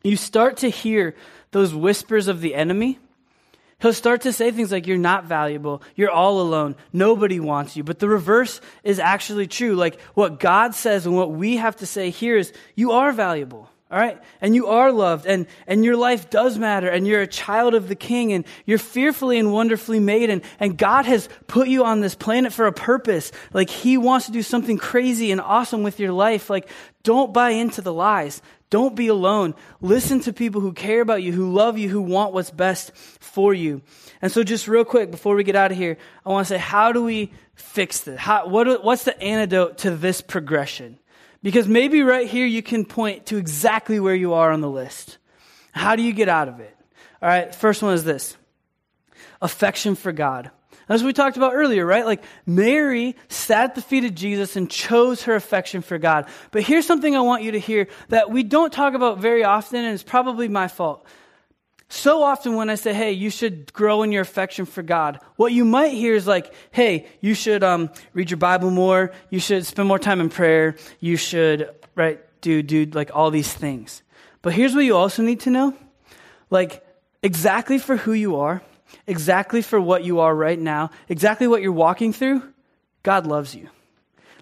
you 0.02 0.16
start 0.16 0.58
to 0.58 0.68
hear 0.68 1.16
those 1.50 1.74
whispers 1.74 2.28
of 2.28 2.40
the 2.40 2.54
enemy, 2.54 2.98
He'll 3.80 3.92
start 3.92 4.22
to 4.22 4.32
say 4.32 4.50
things 4.50 4.72
like, 4.72 4.86
You're 4.86 4.98
not 4.98 5.24
valuable. 5.24 5.82
You're 5.94 6.10
all 6.10 6.40
alone. 6.40 6.74
Nobody 6.92 7.38
wants 7.38 7.76
you. 7.76 7.84
But 7.84 8.00
the 8.00 8.08
reverse 8.08 8.60
is 8.82 8.98
actually 8.98 9.46
true. 9.46 9.76
Like 9.76 10.00
what 10.14 10.40
God 10.40 10.74
says 10.74 11.06
and 11.06 11.14
what 11.14 11.30
we 11.30 11.58
have 11.58 11.76
to 11.76 11.86
say 11.86 12.10
here 12.10 12.36
is, 12.36 12.52
You 12.74 12.92
are 12.92 13.12
valuable. 13.12 13.70
All 13.90 13.98
right? 13.98 14.18
And 14.42 14.54
you 14.54 14.66
are 14.66 14.92
loved 14.92 15.24
and, 15.24 15.46
and 15.66 15.82
your 15.82 15.96
life 15.96 16.28
does 16.28 16.58
matter 16.58 16.88
and 16.88 17.06
you're 17.06 17.22
a 17.22 17.26
child 17.26 17.74
of 17.74 17.88
the 17.88 17.94
king 17.94 18.34
and 18.34 18.44
you're 18.66 18.76
fearfully 18.76 19.38
and 19.38 19.50
wonderfully 19.50 19.98
made 19.98 20.28
and, 20.28 20.42
and 20.60 20.76
God 20.76 21.06
has 21.06 21.28
put 21.46 21.68
you 21.68 21.84
on 21.84 22.00
this 22.00 22.14
planet 22.14 22.52
for 22.52 22.66
a 22.66 22.72
purpose. 22.72 23.32
Like 23.54 23.70
he 23.70 23.96
wants 23.96 24.26
to 24.26 24.32
do 24.32 24.42
something 24.42 24.76
crazy 24.76 25.32
and 25.32 25.40
awesome 25.40 25.82
with 25.82 26.00
your 26.00 26.12
life. 26.12 26.50
Like 26.50 26.68
don't 27.02 27.32
buy 27.32 27.50
into 27.50 27.80
the 27.80 27.92
lies. 27.92 28.42
Don't 28.70 28.94
be 28.94 29.06
alone. 29.06 29.54
Listen 29.80 30.20
to 30.20 30.32
people 30.34 30.60
who 30.60 30.74
care 30.74 31.00
about 31.00 31.22
you, 31.22 31.32
who 31.32 31.50
love 31.50 31.78
you, 31.78 31.88
who 31.88 32.02
want 32.02 32.34
what's 32.34 32.50
best 32.50 32.94
for 32.94 33.54
you. 33.54 33.80
And 34.20 34.30
so, 34.30 34.42
just 34.42 34.68
real 34.68 34.84
quick 34.84 35.10
before 35.10 35.34
we 35.34 35.44
get 35.44 35.56
out 35.56 35.70
of 35.72 35.78
here, 35.78 35.96
I 36.26 36.28
want 36.28 36.46
to 36.46 36.54
say, 36.54 36.58
how 36.58 36.92
do 36.92 37.02
we 37.02 37.32
fix 37.54 38.00
this? 38.00 38.20
How, 38.20 38.46
what, 38.46 38.84
what's 38.84 39.04
the 39.04 39.18
antidote 39.22 39.78
to 39.78 39.90
this 39.92 40.20
progression? 40.20 40.98
Because 41.42 41.68
maybe 41.68 42.02
right 42.02 42.26
here 42.26 42.46
you 42.46 42.62
can 42.62 42.84
point 42.84 43.26
to 43.26 43.36
exactly 43.36 44.00
where 44.00 44.14
you 44.14 44.34
are 44.34 44.50
on 44.50 44.60
the 44.60 44.70
list. 44.70 45.18
How 45.72 45.96
do 45.96 46.02
you 46.02 46.12
get 46.12 46.28
out 46.28 46.48
of 46.48 46.60
it? 46.60 46.76
All 47.22 47.28
right, 47.28 47.54
first 47.54 47.82
one 47.82 47.94
is 47.94 48.04
this 48.04 48.36
affection 49.40 49.94
for 49.94 50.12
God. 50.12 50.50
As 50.88 51.04
we 51.04 51.12
talked 51.12 51.36
about 51.36 51.54
earlier, 51.54 51.84
right? 51.84 52.06
Like 52.06 52.24
Mary 52.46 53.14
sat 53.28 53.64
at 53.64 53.74
the 53.74 53.82
feet 53.82 54.04
of 54.04 54.14
Jesus 54.14 54.56
and 54.56 54.70
chose 54.70 55.24
her 55.24 55.34
affection 55.34 55.82
for 55.82 55.98
God. 55.98 56.26
But 56.50 56.62
here's 56.62 56.86
something 56.86 57.14
I 57.14 57.20
want 57.20 57.42
you 57.42 57.52
to 57.52 57.60
hear 57.60 57.88
that 58.08 58.30
we 58.30 58.42
don't 58.42 58.72
talk 58.72 58.94
about 58.94 59.18
very 59.18 59.44
often, 59.44 59.84
and 59.84 59.92
it's 59.92 60.02
probably 60.02 60.48
my 60.48 60.66
fault. 60.66 61.06
So 61.90 62.22
often 62.22 62.54
when 62.54 62.68
I 62.68 62.74
say, 62.74 62.92
hey, 62.92 63.12
you 63.12 63.30
should 63.30 63.72
grow 63.72 64.02
in 64.02 64.12
your 64.12 64.20
affection 64.22 64.66
for 64.66 64.82
God, 64.82 65.20
what 65.36 65.52
you 65.52 65.64
might 65.64 65.92
hear 65.92 66.14
is 66.14 66.26
like, 66.26 66.52
hey, 66.70 67.06
you 67.20 67.32
should 67.32 67.64
um, 67.64 67.90
read 68.12 68.30
your 68.30 68.36
Bible 68.36 68.70
more, 68.70 69.10
you 69.30 69.40
should 69.40 69.64
spend 69.64 69.88
more 69.88 69.98
time 69.98 70.20
in 70.20 70.28
prayer, 70.28 70.76
you 71.00 71.16
should, 71.16 71.70
right, 71.94 72.20
do, 72.42 72.62
do 72.62 72.84
like 72.86 73.10
all 73.14 73.30
these 73.30 73.52
things. 73.52 74.02
But 74.42 74.52
here's 74.52 74.74
what 74.74 74.84
you 74.84 74.96
also 74.96 75.22
need 75.22 75.40
to 75.40 75.50
know. 75.50 75.74
Like, 76.50 76.84
exactly 77.22 77.78
for 77.78 77.96
who 77.96 78.12
you 78.12 78.36
are, 78.36 78.62
exactly 79.06 79.62
for 79.62 79.80
what 79.80 80.04
you 80.04 80.20
are 80.20 80.34
right 80.34 80.58
now, 80.58 80.90
exactly 81.08 81.48
what 81.48 81.62
you're 81.62 81.72
walking 81.72 82.12
through, 82.12 82.42
God 83.02 83.26
loves 83.26 83.54
you. 83.54 83.70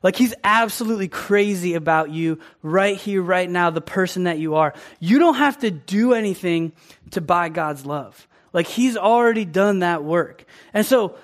Like 0.06 0.14
he's 0.14 0.34
absolutely 0.44 1.08
crazy 1.08 1.74
about 1.74 2.12
you 2.12 2.38
right 2.62 2.96
here, 2.96 3.20
right 3.20 3.50
now, 3.50 3.70
the 3.70 3.80
person 3.80 4.22
that 4.22 4.38
you 4.38 4.54
are. 4.54 4.72
You 5.00 5.18
don't 5.18 5.34
have 5.34 5.58
to 5.62 5.72
do 5.72 6.14
anything 6.14 6.74
to 7.10 7.20
buy 7.20 7.48
God's 7.48 7.84
love. 7.84 8.28
Like 8.52 8.68
he's 8.68 8.96
already 8.96 9.44
done 9.44 9.80
that 9.80 10.04
work. 10.04 10.44
And 10.72 10.86
so 10.86 11.16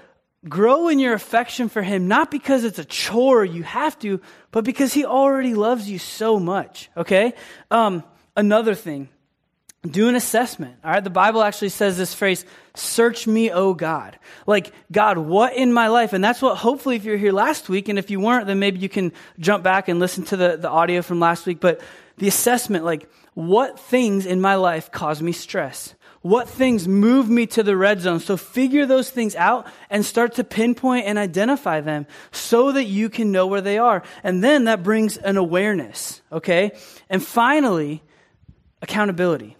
grow 0.48 0.88
in 0.88 0.98
your 0.98 1.14
affection 1.14 1.68
for 1.68 1.80
him, 1.80 2.08
not 2.08 2.32
because 2.32 2.64
it's 2.64 2.80
a 2.80 2.84
chore 2.84 3.44
you 3.44 3.62
have 3.62 3.96
to, 4.00 4.20
but 4.50 4.64
because 4.64 4.92
he 4.92 5.04
already 5.04 5.54
loves 5.54 5.88
you 5.88 6.00
so 6.00 6.40
much. 6.40 6.90
Okay? 6.96 7.34
Um, 7.70 8.02
another 8.34 8.74
thing 8.74 9.08
do 9.86 10.08
an 10.08 10.14
assessment. 10.14 10.76
All 10.84 10.92
right. 10.92 11.02
The 11.02 11.10
Bible 11.10 11.42
actually 11.42 11.70
says 11.70 11.96
this 11.96 12.14
phrase, 12.14 12.44
search 12.74 13.26
me, 13.26 13.50
O 13.50 13.74
God. 13.74 14.16
Like, 14.46 14.72
God, 14.92 15.18
what 15.18 15.54
in 15.54 15.72
my 15.72 15.88
life? 15.88 16.12
And 16.12 16.22
that's 16.22 16.40
what 16.40 16.56
hopefully 16.56 16.96
if 16.96 17.04
you're 17.04 17.16
here 17.16 17.32
last 17.32 17.68
week, 17.68 17.88
and 17.88 17.98
if 17.98 18.10
you 18.10 18.20
weren't, 18.20 18.46
then 18.46 18.60
maybe 18.60 18.78
you 18.78 18.88
can 18.88 19.12
jump 19.40 19.64
back 19.64 19.88
and 19.88 19.98
listen 19.98 20.24
to 20.26 20.36
the, 20.36 20.56
the 20.56 20.70
audio 20.70 21.02
from 21.02 21.18
last 21.18 21.46
week. 21.46 21.58
But 21.58 21.80
the 22.18 22.28
assessment, 22.28 22.84
like, 22.84 23.10
what 23.34 23.80
things 23.80 24.24
in 24.24 24.40
my 24.40 24.54
life 24.54 24.92
cause 24.92 25.20
me 25.20 25.32
stress? 25.32 25.94
What 26.20 26.48
things 26.48 26.86
move 26.86 27.28
me 27.28 27.46
to 27.46 27.64
the 27.64 27.76
red 27.76 28.00
zone? 28.00 28.20
So 28.20 28.36
figure 28.36 28.86
those 28.86 29.10
things 29.10 29.34
out 29.34 29.66
and 29.90 30.04
start 30.04 30.34
to 30.34 30.44
pinpoint 30.44 31.06
and 31.06 31.18
identify 31.18 31.80
them 31.80 32.06
so 32.30 32.70
that 32.70 32.84
you 32.84 33.08
can 33.08 33.32
know 33.32 33.48
where 33.48 33.60
they 33.60 33.78
are. 33.78 34.04
And 34.22 34.44
then 34.44 34.64
that 34.64 34.84
brings 34.84 35.16
an 35.16 35.36
awareness. 35.36 36.22
Okay. 36.30 36.72
And 37.10 37.20
finally, 37.20 38.04
accountability. 38.80 39.56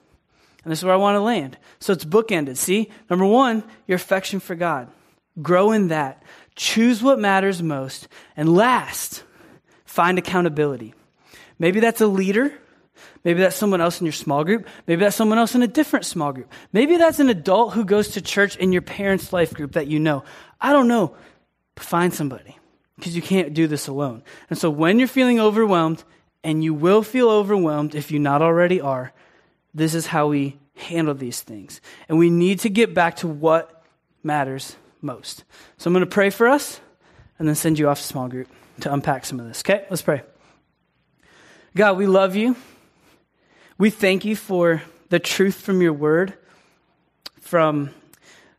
And 0.64 0.70
this 0.70 0.80
is 0.80 0.84
where 0.84 0.94
I 0.94 0.98
want 0.98 1.16
to 1.16 1.20
land. 1.20 1.58
So 1.80 1.92
it's 1.92 2.04
bookended. 2.04 2.56
See? 2.56 2.90
Number 3.10 3.24
one, 3.24 3.64
your 3.86 3.96
affection 3.96 4.40
for 4.40 4.54
God. 4.54 4.88
Grow 5.40 5.72
in 5.72 5.88
that. 5.88 6.22
Choose 6.54 7.02
what 7.02 7.18
matters 7.18 7.62
most. 7.62 8.08
And 8.36 8.54
last, 8.54 9.24
find 9.84 10.18
accountability. 10.18 10.94
Maybe 11.58 11.80
that's 11.80 12.00
a 12.00 12.06
leader. 12.06 12.52
Maybe 13.24 13.40
that's 13.40 13.56
someone 13.56 13.80
else 13.80 14.00
in 14.00 14.06
your 14.06 14.12
small 14.12 14.44
group. 14.44 14.66
Maybe 14.86 15.00
that's 15.00 15.16
someone 15.16 15.38
else 15.38 15.54
in 15.54 15.62
a 15.62 15.68
different 15.68 16.04
small 16.04 16.32
group. 16.32 16.52
Maybe 16.72 16.96
that's 16.96 17.20
an 17.20 17.28
adult 17.28 17.72
who 17.72 17.84
goes 17.84 18.08
to 18.08 18.20
church 18.20 18.56
in 18.56 18.72
your 18.72 18.82
parents' 18.82 19.32
life 19.32 19.54
group 19.54 19.72
that 19.72 19.86
you 19.86 19.98
know. 19.98 20.24
I 20.60 20.72
don't 20.72 20.88
know. 20.88 21.14
But 21.74 21.84
find 21.84 22.12
somebody 22.12 22.58
because 22.96 23.16
you 23.16 23.22
can't 23.22 23.54
do 23.54 23.66
this 23.66 23.88
alone. 23.88 24.22
And 24.50 24.58
so 24.58 24.70
when 24.70 24.98
you're 24.98 25.08
feeling 25.08 25.40
overwhelmed, 25.40 26.04
and 26.44 26.64
you 26.64 26.74
will 26.74 27.02
feel 27.02 27.30
overwhelmed 27.30 27.94
if 27.94 28.10
you 28.10 28.18
not 28.18 28.42
already 28.42 28.80
are, 28.80 29.12
this 29.74 29.94
is 29.94 30.06
how 30.06 30.28
we 30.28 30.58
handle 30.74 31.14
these 31.14 31.42
things. 31.42 31.80
And 32.08 32.18
we 32.18 32.30
need 32.30 32.60
to 32.60 32.70
get 32.70 32.94
back 32.94 33.16
to 33.16 33.28
what 33.28 33.84
matters 34.22 34.76
most. 35.00 35.44
So 35.78 35.88
I'm 35.88 35.94
going 35.94 36.04
to 36.04 36.10
pray 36.10 36.30
for 36.30 36.48
us 36.48 36.80
and 37.38 37.48
then 37.48 37.54
send 37.54 37.78
you 37.78 37.88
off 37.88 37.98
to 37.98 38.04
small 38.04 38.28
group 38.28 38.48
to 38.80 38.92
unpack 38.92 39.24
some 39.24 39.40
of 39.40 39.46
this. 39.46 39.60
Okay, 39.60 39.86
let's 39.90 40.02
pray. 40.02 40.22
God, 41.74 41.96
we 41.96 42.06
love 42.06 42.36
you. 42.36 42.56
We 43.78 43.90
thank 43.90 44.24
you 44.24 44.36
for 44.36 44.82
the 45.08 45.18
truth 45.18 45.60
from 45.60 45.82
your 45.82 45.92
word, 45.92 46.34
from 47.40 47.90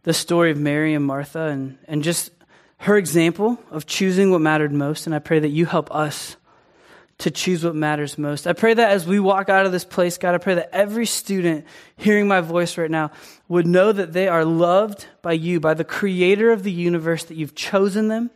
the 0.04 0.13
story 0.13 0.52
of 0.52 0.58
Mary 0.58 0.93
and 0.93 1.06
Martha, 1.06 1.43
and, 1.47 1.78
and 1.88 2.04
just 2.04 2.32
her 2.78 2.97
example 2.97 3.58
of 3.71 3.86
choosing 3.86 4.32
what 4.32 4.41
mattered 4.41 4.73
most. 4.73 5.06
And 5.06 5.15
I 5.15 5.19
pray 5.19 5.39
that 5.39 5.49
you 5.49 5.65
help 5.65 5.93
us 5.95 6.36
to 7.19 7.32
choose 7.32 7.63
what 7.63 7.76
matters 7.76 8.17
most. 8.17 8.47
I 8.47 8.54
pray 8.54 8.73
that 8.73 8.91
as 8.91 9.06
we 9.06 9.19
walk 9.19 9.47
out 9.49 9.65
of 9.65 9.71
this 9.71 9.86
place, 9.86 10.17
God, 10.17 10.36
I 10.36 10.39
pray 10.39 10.56
that 10.56 10.69
every 10.73 11.06
student 11.06 11.65
hearing 11.95 12.28
my 12.28 12.41
voice 12.41 12.78
right 12.78 12.89
now 12.89 13.12
would 13.47 13.67
know 13.67 13.91
that 13.91 14.13
they 14.13 14.28
are 14.28 14.43
loved 14.43 15.06
by 15.21 15.34
you, 15.34 15.60
by 15.60 15.73
the 15.73 15.84
creator 15.84 16.52
of 16.52 16.63
the 16.63 16.71
universe, 16.71 17.26
that 17.26 17.36
you've 17.36 17.56
chosen 17.56 18.08
them, 18.08 18.32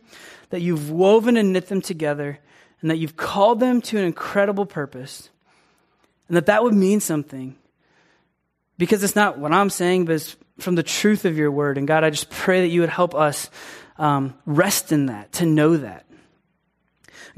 that 0.50 0.60
you've 0.60 0.90
woven 0.90 1.36
and 1.36 1.52
knit 1.52 1.68
them 1.68 1.82
together, 1.82 2.38
and 2.80 2.90
that 2.90 2.96
you've 2.96 3.16
called 3.16 3.60
them 3.60 3.82
to 3.82 3.98
an 3.98 4.04
incredible 4.04 4.64
purpose. 4.64 5.28
And 6.28 6.36
that 6.36 6.46
that 6.46 6.62
would 6.62 6.74
mean 6.74 7.00
something. 7.00 7.56
Because 8.78 9.02
it's 9.02 9.16
not 9.16 9.38
what 9.38 9.52
I'm 9.52 9.70
saying, 9.70 10.04
but 10.04 10.14
it's 10.14 10.36
from 10.60 10.76
the 10.76 10.82
truth 10.84 11.24
of 11.24 11.36
your 11.36 11.50
word. 11.50 11.78
And 11.78 11.88
God, 11.88 12.04
I 12.04 12.10
just 12.10 12.30
pray 12.30 12.60
that 12.60 12.68
you 12.68 12.80
would 12.80 12.90
help 12.90 13.14
us 13.14 13.50
um, 13.98 14.34
rest 14.46 14.92
in 14.92 15.06
that, 15.06 15.32
to 15.32 15.46
know 15.46 15.76
that. 15.78 16.06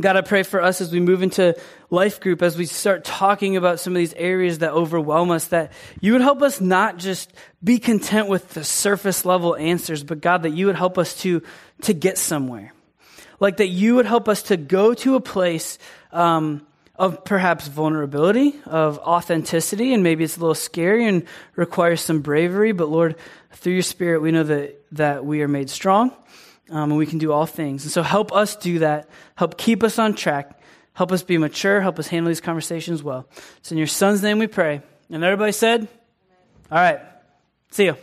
God, 0.00 0.16
I 0.16 0.20
pray 0.20 0.42
for 0.42 0.62
us 0.62 0.80
as 0.80 0.92
we 0.92 1.00
move 1.00 1.22
into 1.22 1.58
life 1.90 2.20
group, 2.20 2.42
as 2.42 2.56
we 2.56 2.66
start 2.66 3.04
talking 3.04 3.56
about 3.56 3.80
some 3.80 3.92
of 3.92 3.98
these 3.98 4.14
areas 4.14 4.58
that 4.58 4.72
overwhelm 4.72 5.30
us, 5.30 5.46
that 5.46 5.72
you 6.00 6.12
would 6.12 6.22
help 6.22 6.42
us 6.42 6.60
not 6.60 6.96
just 6.96 7.32
be 7.62 7.78
content 7.78 8.28
with 8.28 8.50
the 8.50 8.64
surface 8.64 9.24
level 9.24 9.56
answers, 9.56 10.04
but 10.04 10.20
God, 10.20 10.44
that 10.44 10.50
you 10.50 10.66
would 10.66 10.76
help 10.76 10.98
us 10.98 11.14
to, 11.22 11.42
to 11.82 11.92
get 11.92 12.18
somewhere. 12.18 12.72
Like 13.40 13.58
that 13.58 13.68
you 13.68 13.96
would 13.96 14.06
help 14.06 14.28
us 14.28 14.44
to 14.44 14.56
go 14.56 14.94
to 14.94 15.16
a 15.16 15.20
place 15.20 15.78
um, 16.12 16.66
of 16.96 17.24
perhaps 17.24 17.66
vulnerability, 17.66 18.54
of 18.66 18.98
authenticity, 18.98 19.94
and 19.94 20.02
maybe 20.02 20.24
it's 20.24 20.36
a 20.36 20.40
little 20.40 20.54
scary 20.54 21.08
and 21.08 21.24
requires 21.56 22.00
some 22.00 22.20
bravery, 22.20 22.72
but 22.72 22.88
Lord, 22.88 23.16
through 23.52 23.72
your 23.72 23.82
Spirit, 23.82 24.20
we 24.20 24.30
know 24.30 24.44
that, 24.44 24.80
that 24.92 25.24
we 25.24 25.42
are 25.42 25.48
made 25.48 25.70
strong 25.70 26.12
um, 26.70 26.90
and 26.90 26.98
we 26.98 27.06
can 27.06 27.18
do 27.18 27.32
all 27.32 27.46
things. 27.46 27.84
And 27.84 27.92
so 27.92 28.02
help 28.02 28.32
us 28.32 28.56
do 28.56 28.80
that. 28.80 29.08
Help 29.36 29.58
keep 29.58 29.82
us 29.82 29.98
on 29.98 30.14
track. 30.14 30.60
Help 30.94 31.12
us 31.12 31.22
be 31.22 31.38
mature. 31.38 31.80
Help 31.80 31.98
us 31.98 32.08
handle 32.08 32.28
these 32.28 32.40
conversations 32.40 33.02
well. 33.02 33.26
It's 33.58 33.72
in 33.72 33.78
your 33.78 33.86
son's 33.86 34.22
name 34.22 34.38
we 34.38 34.46
pray. 34.46 34.82
And 35.10 35.24
everybody 35.24 35.52
said, 35.52 35.88
All 36.70 36.78
right. 36.78 37.00
See 37.70 37.84
you. 37.84 37.96